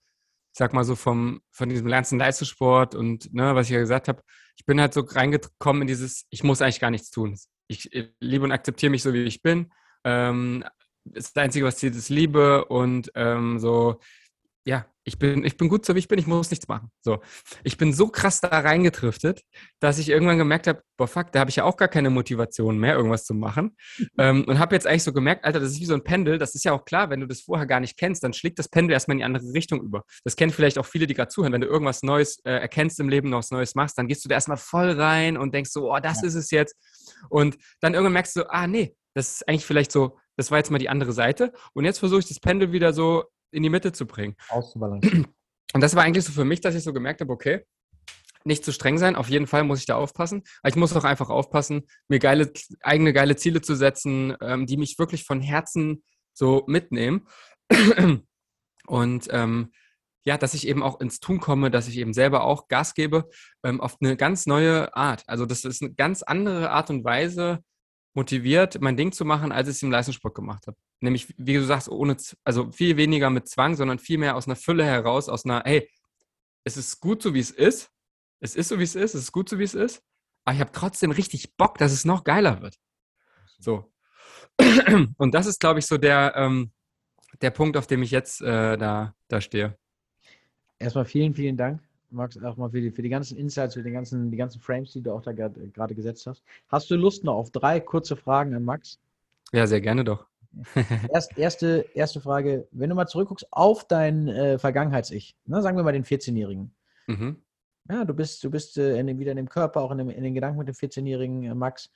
ich 0.52 0.58
sag 0.58 0.74
mal 0.74 0.84
so 0.84 0.94
vom, 0.94 1.40
von 1.50 1.70
diesem 1.70 1.88
ganzen 1.88 2.18
Leistungssport 2.18 2.94
und 2.94 3.32
ne, 3.32 3.54
was 3.54 3.66
ich 3.66 3.72
ja 3.72 3.78
gesagt 3.78 4.08
habe, 4.08 4.22
ich 4.58 4.66
bin 4.66 4.78
halt 4.78 4.92
so 4.92 5.00
reingekommen 5.00 5.82
in 5.82 5.88
dieses, 5.88 6.26
ich 6.28 6.44
muss 6.44 6.60
eigentlich 6.60 6.80
gar 6.80 6.90
nichts 6.90 7.10
tun. 7.10 7.38
Ich, 7.68 7.90
ich 7.94 8.10
liebe 8.20 8.44
und 8.44 8.52
akzeptiere 8.52 8.90
mich 8.90 9.02
so, 9.02 9.14
wie 9.14 9.24
ich 9.24 9.40
bin. 9.40 9.72
Ähm, 10.04 10.64
das 11.04 11.34
Einzige, 11.36 11.64
was 11.64 11.78
zählt, 11.78 11.94
ist 11.94 12.08
Liebe 12.08 12.64
und 12.66 13.10
ähm, 13.14 13.58
so, 13.58 14.00
ja, 14.66 14.86
ich 15.06 15.20
bin, 15.20 15.44
ich 15.44 15.56
bin 15.56 15.68
gut 15.68 15.86
so 15.86 15.94
wie 15.94 16.00
ich 16.00 16.08
bin, 16.08 16.18
ich 16.18 16.26
muss 16.26 16.50
nichts 16.50 16.66
machen. 16.66 16.90
So. 17.00 17.20
Ich 17.62 17.78
bin 17.78 17.92
so 17.92 18.08
krass 18.08 18.40
da 18.40 18.48
reingetriftet, 18.48 19.42
dass 19.78 19.98
ich 19.98 20.08
irgendwann 20.08 20.36
gemerkt 20.36 20.66
habe, 20.66 20.82
boah, 20.96 21.06
fuck, 21.06 21.30
da 21.30 21.40
habe 21.40 21.48
ich 21.48 21.56
ja 21.56 21.64
auch 21.64 21.76
gar 21.76 21.86
keine 21.86 22.10
Motivation 22.10 22.76
mehr, 22.76 22.96
irgendwas 22.96 23.24
zu 23.24 23.32
machen. 23.32 23.76
ähm, 24.18 24.44
und 24.48 24.58
habe 24.58 24.74
jetzt 24.74 24.86
eigentlich 24.86 25.04
so 25.04 25.12
gemerkt, 25.12 25.44
Alter, 25.44 25.60
das 25.60 25.70
ist 25.70 25.80
wie 25.80 25.86
so 25.86 25.94
ein 25.94 26.02
Pendel. 26.02 26.38
Das 26.38 26.56
ist 26.56 26.64
ja 26.64 26.72
auch 26.72 26.84
klar, 26.84 27.08
wenn 27.08 27.20
du 27.20 27.26
das 27.26 27.42
vorher 27.42 27.66
gar 27.66 27.78
nicht 27.78 27.96
kennst, 27.96 28.24
dann 28.24 28.32
schlägt 28.32 28.58
das 28.58 28.68
Pendel 28.68 28.94
erstmal 28.94 29.14
in 29.14 29.18
die 29.18 29.24
andere 29.24 29.44
Richtung 29.52 29.80
über. 29.80 30.02
Das 30.24 30.34
kennen 30.34 30.50
vielleicht 30.50 30.76
auch 30.76 30.86
viele, 30.86 31.06
die 31.06 31.14
gerade 31.14 31.28
zuhören. 31.28 31.52
Wenn 31.52 31.60
du 31.60 31.68
irgendwas 31.68 32.02
Neues 32.02 32.40
äh, 32.44 32.50
erkennst 32.50 32.98
im 32.98 33.08
Leben, 33.08 33.30
noch 33.30 33.38
was 33.38 33.52
Neues 33.52 33.76
machst, 33.76 33.96
dann 33.96 34.08
gehst 34.08 34.24
du 34.24 34.28
da 34.28 34.34
erstmal 34.34 34.58
voll 34.58 34.90
rein 34.90 35.36
und 35.36 35.54
denkst 35.54 35.70
so, 35.70 35.92
oh, 35.92 36.00
das 36.00 36.22
ja. 36.22 36.26
ist 36.26 36.34
es 36.34 36.50
jetzt. 36.50 36.74
Und 37.28 37.58
dann 37.80 37.94
irgendwann 37.94 38.14
merkst 38.14 38.34
du, 38.34 38.52
ah, 38.52 38.66
nee, 38.66 38.96
das 39.14 39.34
ist 39.34 39.48
eigentlich 39.48 39.64
vielleicht 39.66 39.92
so, 39.92 40.18
das 40.36 40.50
war 40.50 40.58
jetzt 40.58 40.70
mal 40.70 40.78
die 40.78 40.88
andere 40.88 41.12
Seite. 41.12 41.52
Und 41.74 41.84
jetzt 41.84 42.00
versuche 42.00 42.20
ich 42.20 42.28
das 42.28 42.40
Pendel 42.40 42.72
wieder 42.72 42.92
so 42.92 43.24
in 43.50 43.62
die 43.62 43.70
Mitte 43.70 43.92
zu 43.92 44.06
bringen. 44.06 44.36
Auszubalancieren. 44.48 45.26
Und 45.74 45.80
das 45.80 45.94
war 45.94 46.04
eigentlich 46.04 46.24
so 46.24 46.32
für 46.32 46.44
mich, 46.44 46.60
dass 46.60 46.74
ich 46.74 46.84
so 46.84 46.92
gemerkt 46.92 47.20
habe, 47.20 47.32
okay, 47.32 47.64
nicht 48.44 48.64
zu 48.64 48.72
streng 48.72 48.96
sein, 48.96 49.16
auf 49.16 49.28
jeden 49.28 49.46
Fall 49.46 49.64
muss 49.64 49.80
ich 49.80 49.86
da 49.86 49.96
aufpassen. 49.96 50.42
Aber 50.62 50.68
ich 50.68 50.76
muss 50.76 50.94
auch 50.94 51.04
einfach 51.04 51.28
aufpassen, 51.28 51.82
mir 52.08 52.20
geile, 52.20 52.52
eigene 52.80 53.12
geile 53.12 53.36
Ziele 53.36 53.60
zu 53.60 53.74
setzen, 53.74 54.36
ähm, 54.40 54.66
die 54.66 54.76
mich 54.76 54.98
wirklich 54.98 55.24
von 55.24 55.40
Herzen 55.40 56.04
so 56.32 56.64
mitnehmen. 56.66 57.26
Und 58.86 59.28
ähm, 59.30 59.72
ja, 60.24 60.38
dass 60.38 60.54
ich 60.54 60.66
eben 60.66 60.82
auch 60.82 61.00
ins 61.00 61.20
Tun 61.20 61.40
komme, 61.40 61.70
dass 61.70 61.88
ich 61.88 61.98
eben 61.98 62.12
selber 62.12 62.44
auch 62.44 62.68
Gas 62.68 62.94
gebe, 62.94 63.28
ähm, 63.64 63.80
auf 63.80 63.96
eine 64.00 64.16
ganz 64.16 64.46
neue 64.46 64.94
Art. 64.96 65.24
Also 65.26 65.46
das 65.46 65.64
ist 65.64 65.82
eine 65.82 65.94
ganz 65.94 66.22
andere 66.22 66.70
Art 66.70 66.90
und 66.90 67.04
Weise, 67.04 67.60
motiviert, 68.16 68.80
mein 68.80 68.96
Ding 68.96 69.12
zu 69.12 69.24
machen, 69.24 69.52
als 69.52 69.68
ich 69.68 69.76
es 69.76 69.82
im 69.82 69.90
Leistungssport 69.90 70.34
gemacht 70.34 70.66
habe. 70.66 70.76
Nämlich, 71.00 71.34
wie 71.36 71.54
du 71.54 71.64
sagst, 71.64 71.88
ohne, 71.88 72.16
also 72.44 72.72
viel 72.72 72.96
weniger 72.96 73.30
mit 73.30 73.46
Zwang, 73.46 73.76
sondern 73.76 73.98
viel 73.98 74.18
mehr 74.18 74.36
aus 74.36 74.46
einer 74.46 74.56
Fülle 74.56 74.84
heraus, 74.84 75.28
aus 75.28 75.44
einer, 75.44 75.62
hey, 75.64 75.88
es 76.64 76.76
ist 76.76 77.00
gut 77.00 77.22
so, 77.22 77.34
wie 77.34 77.40
es 77.40 77.50
ist. 77.50 77.90
Es 78.40 78.56
ist 78.56 78.68
so, 78.68 78.78
wie 78.78 78.84
es 78.84 78.94
ist. 78.94 79.14
Es 79.14 79.22
ist 79.22 79.32
gut 79.32 79.48
so, 79.48 79.58
wie 79.58 79.64
es 79.64 79.74
ist. 79.74 80.02
Aber 80.44 80.54
ich 80.54 80.60
habe 80.60 80.72
trotzdem 80.72 81.10
richtig 81.10 81.56
Bock, 81.56 81.78
dass 81.78 81.92
es 81.92 82.04
noch 82.04 82.24
geiler 82.24 82.62
wird. 82.62 82.76
So. 83.58 83.92
Und 85.18 85.34
das 85.34 85.46
ist, 85.46 85.60
glaube 85.60 85.78
ich, 85.78 85.86
so 85.86 85.98
der, 85.98 86.32
ähm, 86.36 86.72
der 87.42 87.50
Punkt, 87.50 87.76
auf 87.76 87.86
dem 87.86 88.02
ich 88.02 88.10
jetzt 88.10 88.40
äh, 88.40 88.78
da, 88.78 89.14
da 89.28 89.40
stehe. 89.40 89.78
Erstmal 90.78 91.04
vielen, 91.04 91.34
vielen 91.34 91.56
Dank 91.56 91.85
Max, 92.10 92.42
auch 92.42 92.56
mal 92.56 92.70
für 92.70 92.80
die, 92.80 92.90
für 92.90 93.02
die 93.02 93.08
ganzen 93.08 93.36
Insights, 93.36 93.74
für 93.74 93.82
die 93.82 93.90
ganzen, 93.90 94.30
die 94.30 94.36
ganzen 94.36 94.60
Frames, 94.60 94.92
die 94.92 95.02
du 95.02 95.12
auch 95.12 95.22
da 95.22 95.32
gerade 95.32 95.94
gesetzt 95.94 96.26
hast. 96.26 96.42
Hast 96.68 96.90
du 96.90 96.96
Lust 96.96 97.24
noch 97.24 97.34
auf 97.34 97.50
drei 97.50 97.80
kurze 97.80 98.16
Fragen 98.16 98.54
an 98.54 98.64
Max? 98.64 98.98
Ja, 99.52 99.66
sehr 99.66 99.80
gerne 99.80 100.04
doch. 100.04 100.26
Erst, 101.12 101.36
erste, 101.36 101.86
erste 101.94 102.20
Frage, 102.20 102.66
wenn 102.70 102.88
du 102.88 102.96
mal 102.96 103.06
zurückguckst 103.06 103.46
auf 103.50 103.86
dein 103.86 104.28
äh, 104.28 104.58
Vergangenheits-Ich, 104.58 105.36
ne, 105.44 105.60
sagen 105.60 105.76
wir 105.76 105.84
mal 105.84 105.92
den 105.92 106.04
14-Jährigen. 106.04 106.74
Mhm. 107.06 107.42
Ja, 107.90 108.04
du 108.04 108.14
bist, 108.14 108.42
du 108.42 108.50
bist 108.50 108.78
äh, 108.78 108.98
in 108.98 109.18
wieder 109.18 109.32
in 109.32 109.36
dem 109.36 109.48
Körper, 109.48 109.82
auch 109.82 109.90
in, 109.90 109.98
dem, 109.98 110.10
in 110.10 110.24
den 110.24 110.34
Gedanken 110.34 110.58
mit 110.58 110.68
dem 110.68 110.74
14-jährigen 110.74 111.44
äh, 111.44 111.54
Max. 111.54 111.90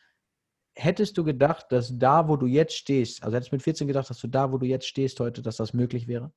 Hättest 0.74 1.18
du 1.18 1.24
gedacht, 1.24 1.66
dass 1.70 1.98
da, 1.98 2.28
wo 2.28 2.36
du 2.36 2.46
jetzt 2.46 2.74
stehst, 2.74 3.22
also 3.22 3.34
hättest 3.34 3.50
du 3.50 3.56
mit 3.56 3.62
14 3.62 3.88
gedacht, 3.88 4.08
dass 4.08 4.20
du 4.20 4.28
da, 4.28 4.52
wo 4.52 4.58
du 4.58 4.66
jetzt 4.66 4.86
stehst 4.86 5.18
heute, 5.20 5.42
dass 5.42 5.56
das 5.56 5.72
möglich 5.72 6.06
wäre? 6.06 6.30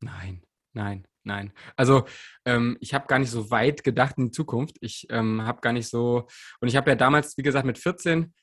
Nein, 0.00 0.42
nein, 0.72 1.06
nein. 1.24 1.52
Also 1.76 2.04
ähm, 2.44 2.76
ich 2.80 2.94
habe 2.94 3.06
gar 3.06 3.18
nicht 3.18 3.30
so 3.30 3.50
weit 3.50 3.84
gedacht 3.84 4.16
in 4.18 4.26
die 4.26 4.30
Zukunft. 4.30 4.76
Ich 4.80 5.06
ähm, 5.10 5.42
habe 5.42 5.60
gar 5.60 5.72
nicht 5.72 5.88
so, 5.88 6.26
und 6.60 6.68
ich 6.68 6.76
habe 6.76 6.90
ja 6.90 6.96
damals, 6.96 7.36
wie 7.36 7.42
gesagt, 7.42 7.66
mit 7.66 7.78
14, 7.78 8.34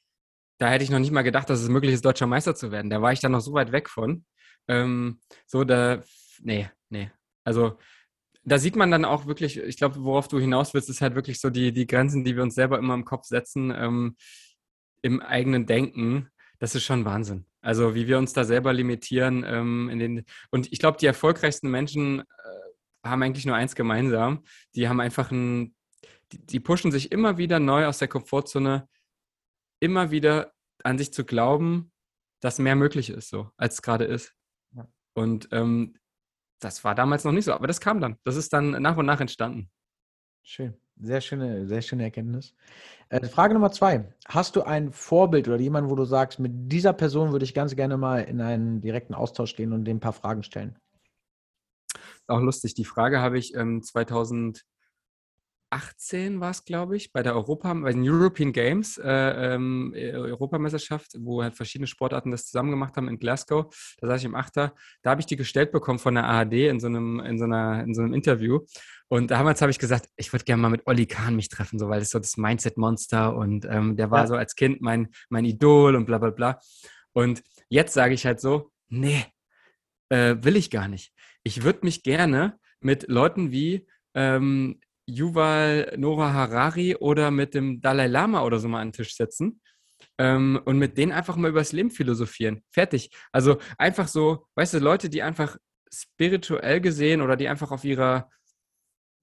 da 0.58 0.70
hätte 0.70 0.84
ich 0.84 0.89
noch 0.89 1.00
nicht 1.00 1.12
mal 1.12 1.24
gedacht, 1.24 1.50
dass 1.50 1.62
es 1.62 1.70
möglich 1.70 1.94
ist, 1.94 2.05
deutscher 2.05 2.27
Meister 2.27 2.55
zu 2.55 2.72
werden. 2.72 2.89
Da 2.89 3.01
war 3.01 3.12
ich 3.12 3.20
dann 3.20 3.34
noch 3.34 3.41
so 3.41 3.53
weit 3.53 3.72
weg 3.72 3.89
von. 3.89 4.25
Ähm, 4.67 5.20
so, 5.48 5.63
da, 5.63 6.01
nee, 6.41 6.70
nee. 6.89 7.12
Also 7.44 7.77
da 8.46 8.60
sieht 8.60 8.75
man 8.75 8.91
dann 8.91 9.05
auch 9.05 9.25
wirklich, 9.25 9.58
ich 9.58 9.77
glaube, 9.77 10.03
worauf 10.03 10.27
du 10.27 10.39
hinaus 10.39 10.74
willst, 10.74 10.89
ist 10.89 11.01
halt 11.01 11.15
wirklich 11.15 11.39
so 11.41 11.50
die, 11.50 11.74
die 11.74 11.88
Grenzen, 11.88 12.24
die 12.24 12.36
wir 12.36 12.44
uns 12.44 12.55
selber 12.55 12.77
immer 12.77 12.94
im 12.94 13.05
Kopf 13.05 13.25
setzen, 13.25 13.72
ähm, 13.72 14.15
im 15.01 15.22
eigenen 15.22 15.65
Denken. 15.65 16.29
Das 16.60 16.75
ist 16.75 16.84
schon 16.84 17.05
Wahnsinn. 17.05 17.46
Also 17.65 17.95
wie 17.95 18.05
wir 18.05 18.19
uns 18.19 18.31
da 18.31 18.43
selber 18.43 18.74
limitieren. 18.74 19.43
Ähm, 19.43 19.89
in 19.89 19.98
den, 19.98 20.25
und 20.51 20.72
ich 20.72 20.77
glaube, 20.77 21.00
die 21.00 21.07
erfolgreichsten 21.07 21.72
Menschen 21.72 22.19
äh, 22.19 22.24
haben 23.03 23.24
eigentlich 23.24 23.48
nur 23.48 23.55
eins 23.55 23.74
gemeinsam. 23.74 24.43
Die 24.75 24.88
haben 24.88 25.00
einfach 25.00 25.31
ein, 25.31 25.75
die, 26.31 26.45
die 26.45 26.60
pushen 26.60 26.91
sich 26.91 27.12
immer 27.12 27.39
wieder 27.39 27.60
neu 27.60 27.88
aus 27.88 27.98
der 27.98 28.07
Komfortzone, 28.07 28.88
immer 29.79 30.12
wieder 30.12 30.53
an 30.84 31.00
sich 31.00 31.12
zu 31.12 31.25
glauben, 31.25 31.91
dass 32.39 32.60
mehr 32.60 32.75
möglich 32.75 33.10
ist, 33.10 33.29
so 33.29 33.50
als 33.57 33.75
es 33.75 33.81
gerade 33.81 34.05
ist. 34.05 34.36
Ja. 34.75 34.88
Und 35.15 35.50
ähm, 35.51 35.95
das 36.60 36.84
war 36.84 36.93
damals 36.93 37.24
noch 37.24 37.31
nicht 37.31 37.45
so, 37.45 37.53
aber 37.53 37.65
das 37.65 37.81
kam 37.81 38.00
dann. 38.00 38.17
Das 38.24 38.36
ist 38.36 38.53
dann 38.53 38.79
nach 38.79 38.95
und 38.95 39.07
nach 39.07 39.22
entstanden. 39.22 39.72
Schön. 40.43 40.79
Sehr 41.02 41.22
schöne, 41.22 41.68
sehr 41.68 41.82
schöne 41.82 42.04
Erkenntnis. 42.04 42.54
Äh, 43.10 43.25
Frage 43.28 43.54
Nummer 43.54 43.72
zwei. 43.72 44.14
Hast 44.28 44.56
du 44.56 44.64
ein 44.64 44.92
Vorbild 44.92 45.48
oder 45.48 45.60
jemanden, 45.60 45.90
wo 45.90 45.96
du 45.96 46.06
sagst, 46.06 46.40
mit 46.40 46.52
dieser 46.72 46.94
Person 46.94 47.32
würde 47.32 47.46
ich 47.46 47.54
ganz 47.54 47.75
gerne 47.75 47.98
mal 47.98 48.20
in 48.20 48.42
einen 48.42 48.82
direkten 48.82 49.14
Austausch 49.14 49.56
gehen 49.56 49.74
und 49.74 49.86
dem 49.86 49.98
ein 49.98 50.02
paar 50.02 50.14
Fragen 50.14 50.44
stellen? 50.44 50.78
Auch 52.28 52.40
lustig. 52.40 52.74
Die 52.74 52.86
Frage 52.86 53.20
habe 53.20 53.38
ich 53.38 53.54
ähm, 53.56 53.84
2000 53.84 54.66
18 55.75 56.39
war 56.39 56.51
es, 56.51 56.63
glaube 56.63 56.96
ich, 56.96 57.12
bei 57.12 57.22
der 57.22 57.36
Europa, 57.36 57.74
bei 57.74 57.91
den 57.91 58.08
European 58.08 58.53
Games, 58.53 58.98
äh, 58.98 59.53
ähm, 59.55 59.94
äh, 59.94 60.13
Europameisterschaft, 60.13 61.17
wo 61.20 61.44
halt 61.44 61.55
verschiedene 61.55 61.88
Sportarten 61.88 62.32
das 62.32 62.46
zusammen 62.46 62.72
gemacht 62.72 62.96
haben 62.96 63.10
in 63.10 63.20
Glasgow. 63.20 63.65
Da 64.00 64.08
saß 64.08 64.22
ich 64.22 64.25
im 64.25 64.36
Achter. 64.36 64.74
Da 65.01 65.10
habe 65.12 65.20
ich 65.20 65.27
die 65.27 65.36
gestellt 65.36 65.74
bekommen 65.74 66.00
von 66.00 66.15
der 66.15 66.24
ARD 66.24 66.53
in 66.53 66.79
so 66.79 66.88
einem, 66.88 67.20
in 67.20 67.38
so 67.38 67.44
einer, 67.44 67.84
in 67.84 67.94
so 67.94 68.01
einem 68.01 68.13
Interview. 68.13 68.62
Und 69.10 69.32
damals 69.32 69.62
habe 69.62 69.70
ich 69.70 69.77
gesagt, 69.77 70.08
ich 70.15 70.32
würde 70.32 70.46
gerne 70.46 70.62
mal 70.62 70.70
mit 70.70 70.88
Olli 70.88 71.05
Kahn 71.05 71.36
mich 71.36 71.50
treffen, 71.50 71.77
so 71.77 71.89
weil 71.89 72.00
das 72.00 72.10
so 72.10 72.20
das 72.20 72.38
Mindset-Monster 72.38 73.36
und 73.36 73.65
ähm, 73.65 73.98
der 73.98 74.10
war 74.12 74.22
ja. 74.22 74.27
so 74.27 74.36
als 74.36 74.55
Kind 74.55 74.82
mein, 74.82 75.10
mein 75.29 75.46
Idol 75.46 75.96
und 75.96 76.05
bla 76.05 76.17
bla 76.17 76.32
bla. 76.32 76.60
Und 77.12 77.44
jetzt 77.67 77.94
sage 77.94 78.13
ich 78.13 78.25
halt 78.25 78.39
so, 78.39 78.72
nee, 78.88 79.25
äh, 80.10 80.38
will 80.39 80.55
ich 80.55 80.72
gar 80.72 80.88
nicht. 80.88 81.13
Ich 81.44 81.63
würde 81.63 81.79
mich 81.84 82.01
gerne 82.01 82.58
mit 82.79 83.08
Leuten 83.10 83.51
wie 83.51 83.86
ähm, 84.15 84.79
Yuval 85.08 85.94
Noah 85.98 86.34
Harari 86.34 86.96
oder 86.96 87.32
mit 87.32 87.54
dem 87.54 87.82
Dalai 87.82 88.08
Lama 88.08 88.44
oder 88.44 88.60
so 88.60 88.68
mal 88.68 88.82
an 88.82 88.90
den 88.90 88.94
Tisch 88.94 89.16
setzen 89.16 89.62
ähm, 90.18 90.60
und 90.66 90.78
mit 90.78 90.98
denen 90.98 91.12
einfach 91.12 91.36
mal 91.36 91.50
übers 91.50 91.72
Leben 91.72 91.92
philosophieren. 91.92 92.64
Fertig. 92.72 93.12
Also 93.32 93.58
einfach 93.78 94.08
so, 94.08 94.48
weißt 94.56 94.76
du, 94.76 94.80
Leute, 94.80 95.10
die 95.10 95.22
einfach 95.22 95.58
spirituell 95.94 96.82
gesehen 96.82 97.22
oder 97.22 97.36
die 97.36 97.48
einfach 97.48 97.72
auf 97.72 97.84
ihrer, 97.84 98.30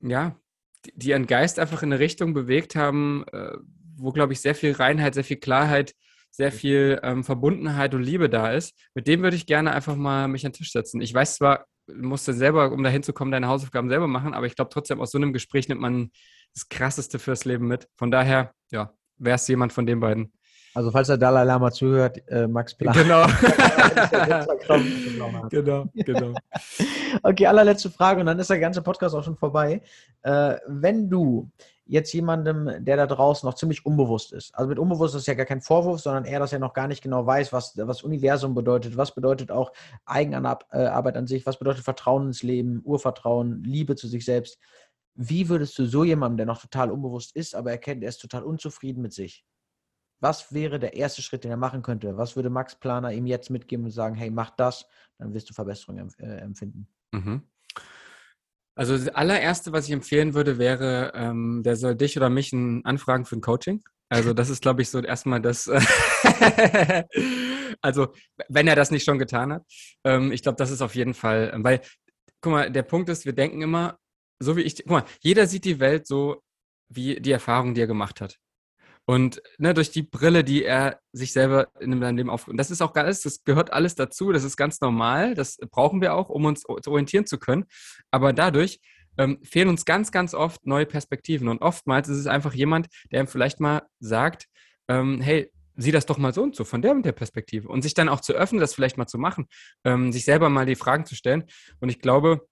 ja, 0.01 0.39
die, 0.87 0.93
die 0.97 1.09
ihren 1.11 1.27
Geist 1.27 1.59
einfach 1.59 1.83
in 1.83 1.93
eine 1.93 2.01
Richtung 2.01 2.35
bewegt 2.35 2.77
haben, 2.77 3.25
äh, 3.33 3.57
wo, 3.97 4.13
glaube 4.13 4.33
ich, 4.33 4.41
sehr 4.41 4.55
viel 4.55 4.73
Reinheit, 4.73 5.15
sehr 5.15 5.25
viel 5.25 5.37
Klarheit, 5.37 5.95
sehr 6.31 6.51
viel 6.51 6.99
ähm, 7.03 7.25
Verbundenheit 7.25 7.95
und 7.95 8.03
Liebe 8.03 8.29
da 8.31 8.53
ist. 8.53 8.75
Mit 8.95 9.07
dem 9.07 9.23
würde 9.23 9.37
ich 9.37 9.47
gerne 9.47 9.73
einfach 9.73 9.97
mal 9.97 10.29
mich 10.29 10.47
an 10.47 10.53
den 10.53 10.57
Tisch 10.57 10.73
setzen. 10.73 11.01
Ich 11.01 11.13
weiß 11.13 11.37
zwar 11.37 11.67
musst 11.87 12.29
du 12.29 12.33
selber, 12.33 12.73
um 12.73 12.83
dahin 12.83 13.03
zu 13.03 13.13
kommen, 13.13 13.31
deine 13.31 13.49
Hausaufgaben 13.49 13.89
selber 13.89 14.07
machen. 14.07 14.35
Aber 14.35 14.47
ich 14.47 14.57
glaube 14.57 14.71
trotzdem, 14.73 15.01
aus 15.01 15.11
so 15.11 15.19
einem 15.19 15.33
Gespräch 15.33 15.69
nimmt 15.69 15.81
man 15.81 16.11
das 16.55 16.69
Krasseste 16.69 17.19
fürs 17.19 17.45
Leben 17.45 17.67
mit. 17.67 17.89
Von 17.97 18.11
daher, 18.11 18.53
ja, 18.71 18.93
wäre 19.19 19.37
es 19.37 19.49
jemand 19.49 19.73
von 19.73 19.87
den 19.87 20.01
beiden. 20.01 20.33
Also 20.75 20.91
falls 20.91 21.09
der 21.09 21.19
Dalai 21.19 21.45
Lama 21.45 21.71
zuhört, 21.71 22.19
äh, 22.29 22.47
Max 22.47 22.75
Plan. 22.75 22.95
Genau. 23.03 23.27
genau, 25.51 25.87
genau. 25.95 26.35
Okay, 27.23 27.47
allerletzte 27.47 27.91
Frage 27.91 28.21
und 28.21 28.27
dann 28.27 28.39
ist 28.39 28.49
der 28.49 28.59
ganze 28.59 28.81
Podcast 28.81 29.15
auch 29.15 29.23
schon 29.23 29.37
vorbei. 29.37 29.83
Äh, 30.23 30.57
wenn 30.67 31.11
du 31.11 31.51
jetzt 31.85 32.13
jemandem, 32.13 32.85
der 32.85 32.97
da 32.97 33.07
draußen 33.07 33.47
noch 33.47 33.55
ziemlich 33.55 33.85
unbewusst 33.85 34.33
ist. 34.33 34.55
Also 34.55 34.69
mit 34.69 34.79
unbewusst 34.79 35.15
ist 35.15 35.27
ja 35.27 35.35
gar 35.35 35.47
kein 35.47 35.61
Vorwurf, 35.61 36.01
sondern 36.01 36.25
eher, 36.25 36.39
dass 36.39 36.53
er 36.53 36.59
noch 36.59 36.75
gar 36.75 36.89
nicht 36.89 37.03
genau 37.03 37.27
weiß, 37.27 37.53
was, 37.53 37.77
was 37.77 38.03
Universum 38.03 38.55
bedeutet, 38.55 38.97
was 38.97 39.15
bedeutet 39.15 39.51
auch 39.51 39.73
Eigenarbeit 40.05 41.17
an 41.17 41.27
sich, 41.27 41.45
was 41.45 41.59
bedeutet 41.59 41.85
Vertrauen 41.85 42.27
ins 42.29 42.43
Leben, 42.43 42.81
Urvertrauen, 42.85 43.63
Liebe 43.65 43.97
zu 43.97 44.09
sich 44.09 44.25
selbst. 44.25 44.59
Wie 45.15 45.49
würdest 45.49 45.79
du 45.79 45.87
so 45.87 46.05
jemandem, 46.05 46.39
der 46.39 46.47
noch 46.47 46.61
total 46.61 46.91
unbewusst 46.91 47.37
ist, 47.37 47.55
aber 47.55 47.71
erkennt, 47.71 48.03
er 48.03 48.09
ist 48.09 48.21
total 48.21 48.45
unzufrieden 48.45 49.03
mit 49.03 49.13
sich, 49.13 49.45
was 50.23 50.53
wäre 50.53 50.79
der 50.79 50.95
erste 50.95 51.21
Schritt, 51.21 51.43
den 51.43 51.51
er 51.51 51.57
machen 51.57 51.83
könnte? 51.83 52.17
Was 52.17 52.37
würde 52.37 52.49
Max 52.49 52.77
Planer 52.77 53.13
ihm 53.13 53.27
jetzt 53.27 53.51
mitgeben 53.51 53.87
und 53.87 53.91
sagen, 53.91 54.15
hey, 54.15 54.31
mach 54.31 54.51
das, 54.51 54.87
dann 55.19 55.35
wirst 55.35 55.51
du 55.51 55.55
Verbesserungen 55.55 56.15
äh, 56.19 56.37
empfinden? 56.37 56.87
Mhm. 57.13 57.43
Also 58.75 58.97
das 58.97 59.09
allererste, 59.09 59.73
was 59.73 59.87
ich 59.87 59.93
empfehlen 59.93 60.35
würde, 60.35 60.59
wäre, 60.59 61.13
ähm, 61.15 61.63
der 61.63 61.77
soll 61.77 61.95
dich 61.95 62.17
oder 62.17 62.31
mich 62.31 62.53
ein, 62.53 62.85
anfragen 62.85 63.27
für 63.27 63.37
ein 63.37 63.43
Coaching. 63.43 63.83
Also 64.09 64.35
das 64.35 64.51
ist, 64.51 64.63
glaube 64.63 64.83
ich, 64.83 64.91
so 64.91 65.01
erstmal 65.01 65.41
das. 65.41 65.69
also 67.81 68.09
wenn 68.49 68.69
er 68.69 68.77
das 68.77 68.91
nicht 68.91 69.05
schon 69.05 69.19
getan 69.19 69.53
hat, 69.53 69.63
ähm, 70.05 70.33
ich 70.33 70.43
glaube, 70.43 70.57
das 70.57 70.71
ist 70.71 70.83
auf 70.83 70.95
jeden 70.95 71.15
Fall, 71.15 71.53
weil, 71.57 71.81
guck 72.41 72.53
mal, 72.53 72.71
der 72.71 72.83
Punkt 72.83 73.09
ist, 73.09 73.25
wir 73.25 73.33
denken 73.33 73.63
immer, 73.63 73.99
so 74.39 74.57
wie 74.57 74.63
ich, 74.63 74.77
guck 74.77 74.91
mal, 74.91 75.05
jeder 75.21 75.47
sieht 75.47 75.65
die 75.65 75.81
Welt 75.81 76.07
so 76.07 76.43
wie 76.89 77.21
die 77.21 77.33
Erfahrung, 77.33 77.75
die 77.75 77.81
er 77.81 77.87
gemacht 77.87 78.21
hat. 78.21 78.39
Und 79.13 79.43
ne, 79.59 79.75
durch 79.75 79.91
die 79.91 80.03
Brille, 80.03 80.43
die 80.43 80.65
er 80.65 80.99
sich 81.13 81.35
selber 81.35 81.69
in 81.81 82.01
seinem 82.01 82.17
Leben 82.17 82.31
auf. 82.31 82.49
Und 82.49 82.57
das 82.57 82.71
ist 82.71 82.81
auch 82.81 82.95
alles, 82.95 83.21
das 83.21 83.45
gehört 83.45 83.71
alles 83.71 83.95
dazu, 83.95 84.33
das 84.33 84.43
ist 84.43 84.57
ganz 84.57 84.81
normal, 84.81 85.35
das 85.35 85.59
brauchen 85.71 86.01
wir 86.01 86.15
auch, 86.15 86.31
um 86.31 86.47
uns 86.47 86.65
orientieren 86.67 87.27
zu 87.27 87.39
können. 87.39 87.67
Aber 88.11 88.33
dadurch 88.33 88.81
ähm, 89.19 89.39
fehlen 89.43 89.69
uns 89.69 89.85
ganz, 89.85 90.13
ganz 90.13 90.33
oft 90.33 90.67
neue 90.67 90.87
Perspektiven. 90.87 91.49
Und 91.49 91.61
oftmals 91.61 92.09
ist 92.09 92.17
es 92.17 92.27
einfach 92.27 92.55
jemand, 92.55 92.87
der 93.11 93.21
ihm 93.21 93.27
vielleicht 93.27 93.61
mal 93.61 93.83
sagt, 94.01 94.47
ähm, 94.89 95.21
hey, 95.21 95.53
sieh 95.77 95.93
das 95.93 96.07
doch 96.07 96.17
mal 96.17 96.33
so 96.33 96.43
und 96.43 96.57
so 96.57 96.65
von 96.65 96.81
der 96.81 96.93
und 96.93 97.05
der 97.05 97.13
Perspektive. 97.13 97.69
Und 97.69 97.83
sich 97.83 97.93
dann 97.93 98.09
auch 98.09 98.23
zu 98.23 98.33
öffnen, 98.33 98.63
das 98.63 98.73
vielleicht 98.73 98.97
mal 98.97 99.09
zu 99.09 99.19
machen, 99.19 99.47
ähm, 99.85 100.11
sich 100.11 100.25
selber 100.25 100.49
mal 100.49 100.65
die 100.65 100.75
Fragen 100.75 101.05
zu 101.05 101.17
stellen. 101.17 101.45
Und 101.81 101.91
ich 101.91 101.99
glaube, 101.99 102.49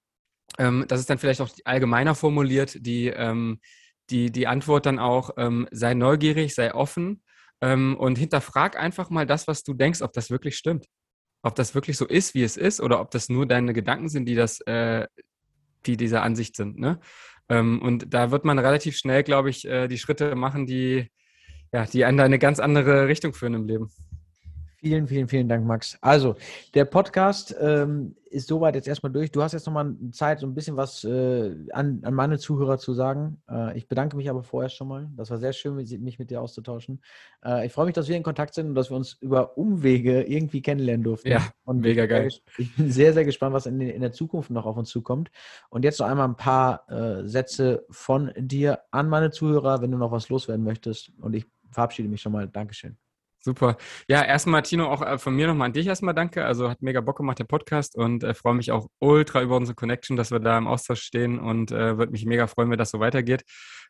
ähm, 0.58 0.84
das 0.88 1.00
ist 1.00 1.08
dann 1.08 1.16
vielleicht 1.16 1.40
auch 1.40 1.48
allgemeiner 1.64 2.14
formuliert, 2.14 2.84
die, 2.84 3.06
ähm, 3.06 3.60
die, 4.10 4.30
die 4.30 4.46
Antwort 4.46 4.86
dann 4.86 4.98
auch, 4.98 5.30
ähm, 5.36 5.68
sei 5.70 5.94
neugierig, 5.94 6.54
sei 6.54 6.74
offen 6.74 7.22
ähm, 7.60 7.96
und 7.96 8.18
hinterfrag 8.18 8.78
einfach 8.78 9.10
mal 9.10 9.26
das, 9.26 9.46
was 9.46 9.62
du 9.62 9.74
denkst, 9.74 10.02
ob 10.02 10.12
das 10.12 10.30
wirklich 10.30 10.56
stimmt. 10.56 10.86
Ob 11.42 11.54
das 11.54 11.74
wirklich 11.74 11.96
so 11.96 12.06
ist, 12.06 12.34
wie 12.34 12.42
es 12.42 12.56
ist, 12.56 12.80
oder 12.80 13.00
ob 13.00 13.10
das 13.10 13.28
nur 13.28 13.46
deine 13.46 13.72
Gedanken 13.72 14.08
sind, 14.08 14.26
die 14.26 14.34
das, 14.34 14.60
äh, 14.62 15.06
die 15.86 15.96
dieser 15.96 16.22
Ansicht 16.22 16.56
sind. 16.56 16.78
Ne? 16.78 17.00
Ähm, 17.48 17.80
und 17.80 18.12
da 18.12 18.30
wird 18.30 18.44
man 18.44 18.58
relativ 18.58 18.96
schnell, 18.96 19.22
glaube 19.22 19.50
ich, 19.50 19.66
äh, 19.66 19.88
die 19.88 19.98
Schritte 19.98 20.34
machen, 20.34 20.66
die, 20.66 21.10
ja, 21.72 21.86
die 21.86 22.04
einen 22.04 22.18
da 22.18 22.24
in 22.24 22.28
eine 22.28 22.38
ganz 22.38 22.60
andere 22.60 23.08
Richtung 23.08 23.32
führen 23.32 23.54
im 23.54 23.66
Leben. 23.66 23.90
Vielen, 24.80 25.06
vielen, 25.06 25.28
vielen 25.28 25.46
Dank, 25.46 25.66
Max. 25.66 25.98
Also, 26.00 26.36
der 26.72 26.86
Podcast 26.86 27.54
ähm, 27.60 28.16
ist 28.30 28.48
soweit 28.48 28.74
jetzt 28.74 28.88
erstmal 28.88 29.12
durch. 29.12 29.30
Du 29.30 29.42
hast 29.42 29.52
jetzt 29.52 29.66
nochmal 29.66 29.94
Zeit, 30.12 30.40
so 30.40 30.46
ein 30.46 30.54
bisschen 30.54 30.78
was 30.78 31.04
äh, 31.04 31.54
an, 31.72 32.00
an, 32.02 32.14
meine 32.14 32.38
Zuhörer 32.38 32.78
zu 32.78 32.94
sagen. 32.94 33.42
Äh, 33.50 33.76
ich 33.76 33.88
bedanke 33.88 34.16
mich 34.16 34.30
aber 34.30 34.42
vorher 34.42 34.70
schon 34.70 34.88
mal. 34.88 35.10
Das 35.16 35.30
war 35.30 35.36
sehr 35.36 35.52
schön, 35.52 35.74
mich 35.74 36.18
mit 36.18 36.30
dir 36.30 36.40
auszutauschen. 36.40 37.02
Äh, 37.44 37.66
ich 37.66 37.74
freue 37.74 37.84
mich, 37.84 37.94
dass 37.94 38.08
wir 38.08 38.16
in 38.16 38.22
Kontakt 38.22 38.54
sind 38.54 38.68
und 38.68 38.74
dass 38.74 38.90
wir 38.90 38.96
uns 38.96 39.18
über 39.20 39.58
Umwege 39.58 40.22
irgendwie 40.22 40.62
kennenlernen 40.62 41.04
durften. 41.04 41.28
Ja, 41.28 41.46
und 41.64 41.80
mega 41.80 42.06
geil. 42.06 42.30
Ich 42.56 42.74
bin 42.74 42.90
sehr, 42.90 43.12
sehr 43.12 43.26
gespannt, 43.26 43.52
was 43.52 43.66
in, 43.66 43.82
in 43.82 44.00
der 44.00 44.12
Zukunft 44.12 44.48
noch 44.48 44.64
auf 44.64 44.78
uns 44.78 44.88
zukommt. 44.88 45.30
Und 45.68 45.84
jetzt 45.84 46.00
noch 46.00 46.06
einmal 46.06 46.26
ein 46.26 46.36
paar 46.36 46.90
äh, 46.90 47.28
Sätze 47.28 47.84
von 47.90 48.32
dir 48.38 48.80
an 48.92 49.10
meine 49.10 49.30
Zuhörer, 49.30 49.82
wenn 49.82 49.90
du 49.90 49.98
noch 49.98 50.10
was 50.10 50.30
loswerden 50.30 50.64
möchtest. 50.64 51.12
Und 51.20 51.34
ich 51.34 51.44
verabschiede 51.70 52.08
mich 52.08 52.22
schon 52.22 52.32
mal. 52.32 52.48
Dankeschön. 52.48 52.96
Super. 53.42 53.78
Ja, 54.06 54.22
erstmal, 54.22 54.60
Tino, 54.62 54.86
auch 54.86 55.00
äh, 55.00 55.18
von 55.18 55.34
mir 55.34 55.46
nochmal 55.46 55.66
an 55.66 55.72
dich 55.72 55.86
erstmal 55.86 56.12
danke. 56.14 56.44
Also 56.44 56.68
hat 56.68 56.82
mega 56.82 57.00
Bock 57.00 57.16
gemacht, 57.16 57.38
der 57.38 57.44
Podcast 57.44 57.96
und 57.96 58.22
äh, 58.22 58.34
freue 58.34 58.54
mich 58.54 58.70
auch 58.70 58.88
ultra 58.98 59.40
über 59.40 59.56
unsere 59.56 59.74
Connection, 59.74 60.16
dass 60.16 60.30
wir 60.30 60.40
da 60.40 60.58
im 60.58 60.66
Austausch 60.66 61.00
stehen 61.00 61.38
und 61.38 61.72
äh, 61.72 61.96
würde 61.96 62.12
mich 62.12 62.26
mega 62.26 62.46
freuen, 62.46 62.70
wenn 62.70 62.78
das 62.78 62.90
so 62.90 63.00
weitergeht. 63.00 63.44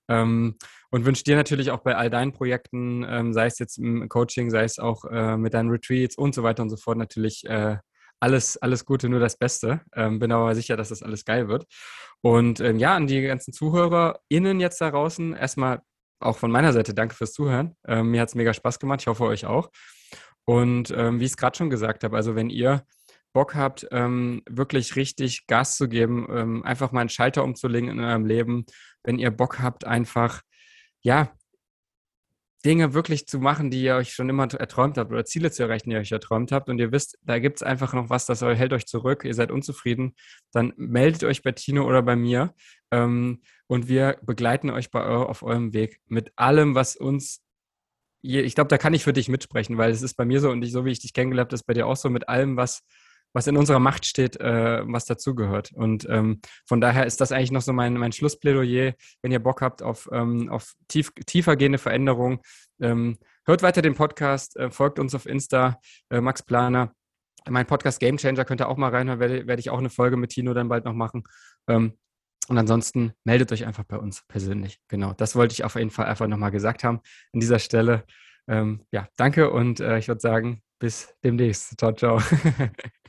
Ähm, 0.08 0.56
und 0.92 1.04
wünsche 1.04 1.24
dir 1.24 1.34
natürlich 1.36 1.72
auch 1.72 1.80
bei 1.80 1.96
all 1.96 2.10
deinen 2.10 2.32
Projekten, 2.32 3.04
ähm, 3.08 3.32
sei 3.32 3.46
es 3.46 3.58
jetzt 3.58 3.78
im 3.78 4.08
Coaching, 4.08 4.50
sei 4.50 4.62
es 4.62 4.78
auch 4.78 5.04
äh, 5.06 5.36
mit 5.36 5.54
deinen 5.54 5.70
Retreats 5.70 6.16
und 6.16 6.32
so 6.34 6.44
weiter 6.44 6.62
und 6.62 6.70
so 6.70 6.76
fort, 6.76 6.98
natürlich 6.98 7.44
äh, 7.46 7.78
alles, 8.20 8.56
alles 8.56 8.84
Gute, 8.84 9.08
nur 9.08 9.20
das 9.20 9.36
Beste. 9.36 9.80
Ähm, 9.96 10.20
bin 10.20 10.30
aber 10.30 10.54
sicher, 10.54 10.76
dass 10.76 10.90
das 10.90 11.02
alles 11.02 11.24
geil 11.24 11.48
wird. 11.48 11.66
Und 12.22 12.60
ähm, 12.60 12.78
ja, 12.78 12.94
an 12.94 13.06
die 13.06 13.22
ganzen 13.22 13.52
ZuhörerInnen 13.52 14.60
jetzt 14.60 14.80
da 14.80 14.90
draußen, 14.90 15.34
erstmal 15.34 15.80
auch 16.20 16.38
von 16.38 16.50
meiner 16.50 16.72
Seite 16.72 16.94
danke 16.94 17.14
fürs 17.14 17.33
Zuhören. 17.33 17.76
Ähm, 17.87 18.11
mir 18.11 18.20
hat 18.20 18.28
es 18.28 18.35
mega 18.35 18.54
Spaß 18.54 18.78
gemacht. 18.78 19.00
Ich 19.00 19.06
hoffe, 19.06 19.24
euch 19.24 19.46
auch. 19.46 19.70
Und 20.44 20.92
ähm, 20.96 21.20
wie 21.20 21.24
ich 21.24 21.33
es 21.33 21.37
gerade 21.37 21.56
schon 21.56 21.70
gesagt 21.70 22.04
habe, 22.04 22.16
also 22.16 22.35
wenn 22.35 22.50
ihr 22.50 22.85
Bock 23.33 23.54
habt, 23.54 23.87
ähm, 23.92 24.42
wirklich 24.48 24.96
richtig 24.96 25.46
Gas 25.46 25.76
zu 25.76 25.88
geben, 25.88 26.26
ähm, 26.30 26.62
einfach 26.64 26.92
mal 26.92 27.00
einen 27.00 27.09
Schalter 27.09 27.44
umzulegen 27.44 27.88
in 27.88 28.00
eurem 28.00 28.26
Leben, 28.26 28.66
wenn 29.04 29.18
ihr 29.18 29.30
Bock 29.30 29.61
habt, 29.61 29.87
einfach, 29.87 30.42
ja, 31.02 31.33
Dinge 32.64 32.92
wirklich 32.92 33.26
zu 33.26 33.38
machen, 33.38 33.70
die 33.70 33.83
ihr 33.83 33.96
euch 33.96 34.12
schon 34.12 34.28
immer 34.28 34.52
erträumt 34.52 34.98
habt 34.98 35.11
oder 35.11 35.24
Ziele 35.24 35.50
zu 35.50 35.62
erreichen, 35.62 35.88
die 35.88 35.96
ihr 35.96 36.00
euch 36.00 36.12
erträumt 36.12 36.52
habt 36.52 36.68
und 36.68 36.78
ihr 36.78 36.92
wisst, 36.92 37.18
da 37.22 37.38
gibt 37.38 37.56
es 37.56 37.62
einfach 37.62 37.94
noch 37.94 38.11
was, 38.11 38.26
das 38.26 38.42
hält 38.42 38.74
euch 38.74 38.87
zurück, 38.87 39.24
ihr 39.24 39.33
seid 39.33 39.50
unzufrieden, 39.50 40.14
dann 40.52 40.74
meldet 40.76 41.24
euch 41.24 41.42
bei 41.42 41.52
Tino 41.52 41.87
oder 41.87 42.02
bei 42.02 42.16
mir 42.16 42.52
ähm, 42.90 43.40
und 43.70 43.87
wir 43.87 44.18
begleiten 44.22 44.68
euch 44.68 44.90
bei 44.90 45.04
auf 45.04 45.44
eurem 45.44 45.72
Weg 45.72 46.00
mit 46.09 46.33
allem, 46.35 46.74
was 46.74 46.96
uns 46.96 47.40
ich 48.22 48.54
glaube, 48.54 48.68
da 48.68 48.76
kann 48.76 48.92
ich 48.92 49.04
für 49.04 49.14
dich 49.14 49.30
mitsprechen, 49.30 49.78
weil 49.78 49.92
es 49.92 50.02
ist 50.02 50.14
bei 50.14 50.26
mir 50.26 50.40
so 50.40 50.50
und 50.50 50.61
ich, 50.62 50.72
so 50.72 50.85
wie 50.85 50.90
ich 50.90 50.98
dich 50.98 51.14
kennengelernt 51.14 51.48
habe, 51.48 51.54
ist 51.54 51.62
bei 51.62 51.72
dir 51.72 51.87
auch 51.87 51.96
so 51.96 52.11
mit 52.11 52.28
allem, 52.28 52.56
was 52.56 52.83
was 53.33 53.46
in 53.46 53.56
unserer 53.56 53.78
Macht 53.78 54.06
steht, 54.06 54.40
äh, 54.40 54.83
was 54.87 55.04
dazugehört. 55.04 55.70
Und 55.72 56.04
ähm, 56.11 56.40
von 56.66 56.80
daher 56.80 57.06
ist 57.06 57.20
das 57.20 57.30
eigentlich 57.30 57.52
noch 57.52 57.62
so 57.62 57.72
mein, 57.72 57.94
mein 57.94 58.11
Schlussplädoyer. 58.11 58.94
Wenn 59.22 59.30
ihr 59.30 59.38
Bock 59.38 59.62
habt 59.62 59.85
auf, 59.85 60.09
ähm, 60.12 60.48
auf 60.48 60.74
tief, 60.88 61.12
tiefer 61.26 61.54
gehende 61.54 61.78
Veränderungen, 61.78 62.40
ähm, 62.80 63.18
hört 63.46 63.62
weiter 63.62 63.83
den 63.83 63.94
Podcast, 63.94 64.56
äh, 64.56 64.72
folgt 64.72 64.98
uns 64.98 65.14
auf 65.14 65.26
Insta, 65.26 65.78
äh, 66.11 66.20
Max 66.20 66.42
Planer. 66.42 66.92
Mein 67.48 67.66
Podcast 67.66 68.00
Game 68.00 68.16
Changer 68.16 68.44
könnt 68.44 68.61
ihr 68.61 68.68
auch 68.68 68.76
mal 68.76 68.90
reinhören, 68.90 69.20
werde, 69.20 69.46
werde 69.46 69.61
ich 69.61 69.70
auch 69.70 69.78
eine 69.78 69.90
Folge 69.90 70.16
mit 70.16 70.30
Tino 70.30 70.52
dann 70.54 70.68
bald 70.68 70.85
noch 70.85 70.92
machen. 70.92 71.22
Und 72.50 72.58
ansonsten 72.58 73.12
meldet 73.22 73.52
euch 73.52 73.64
einfach 73.64 73.84
bei 73.84 73.96
uns 73.96 74.24
persönlich. 74.26 74.80
Genau, 74.88 75.12
das 75.12 75.36
wollte 75.36 75.52
ich 75.52 75.62
auf 75.62 75.76
jeden 75.76 75.90
Fall 75.90 76.06
einfach 76.06 76.26
nochmal 76.26 76.50
gesagt 76.50 76.82
haben 76.82 77.00
an 77.32 77.38
dieser 77.38 77.60
Stelle. 77.60 78.04
Ähm, 78.48 78.84
ja, 78.90 79.08
danke 79.16 79.50
und 79.52 79.78
äh, 79.78 79.98
ich 79.98 80.08
würde 80.08 80.20
sagen, 80.20 80.60
bis 80.80 81.14
demnächst. 81.22 81.78
Ciao, 81.78 81.92
ciao. 81.92 82.20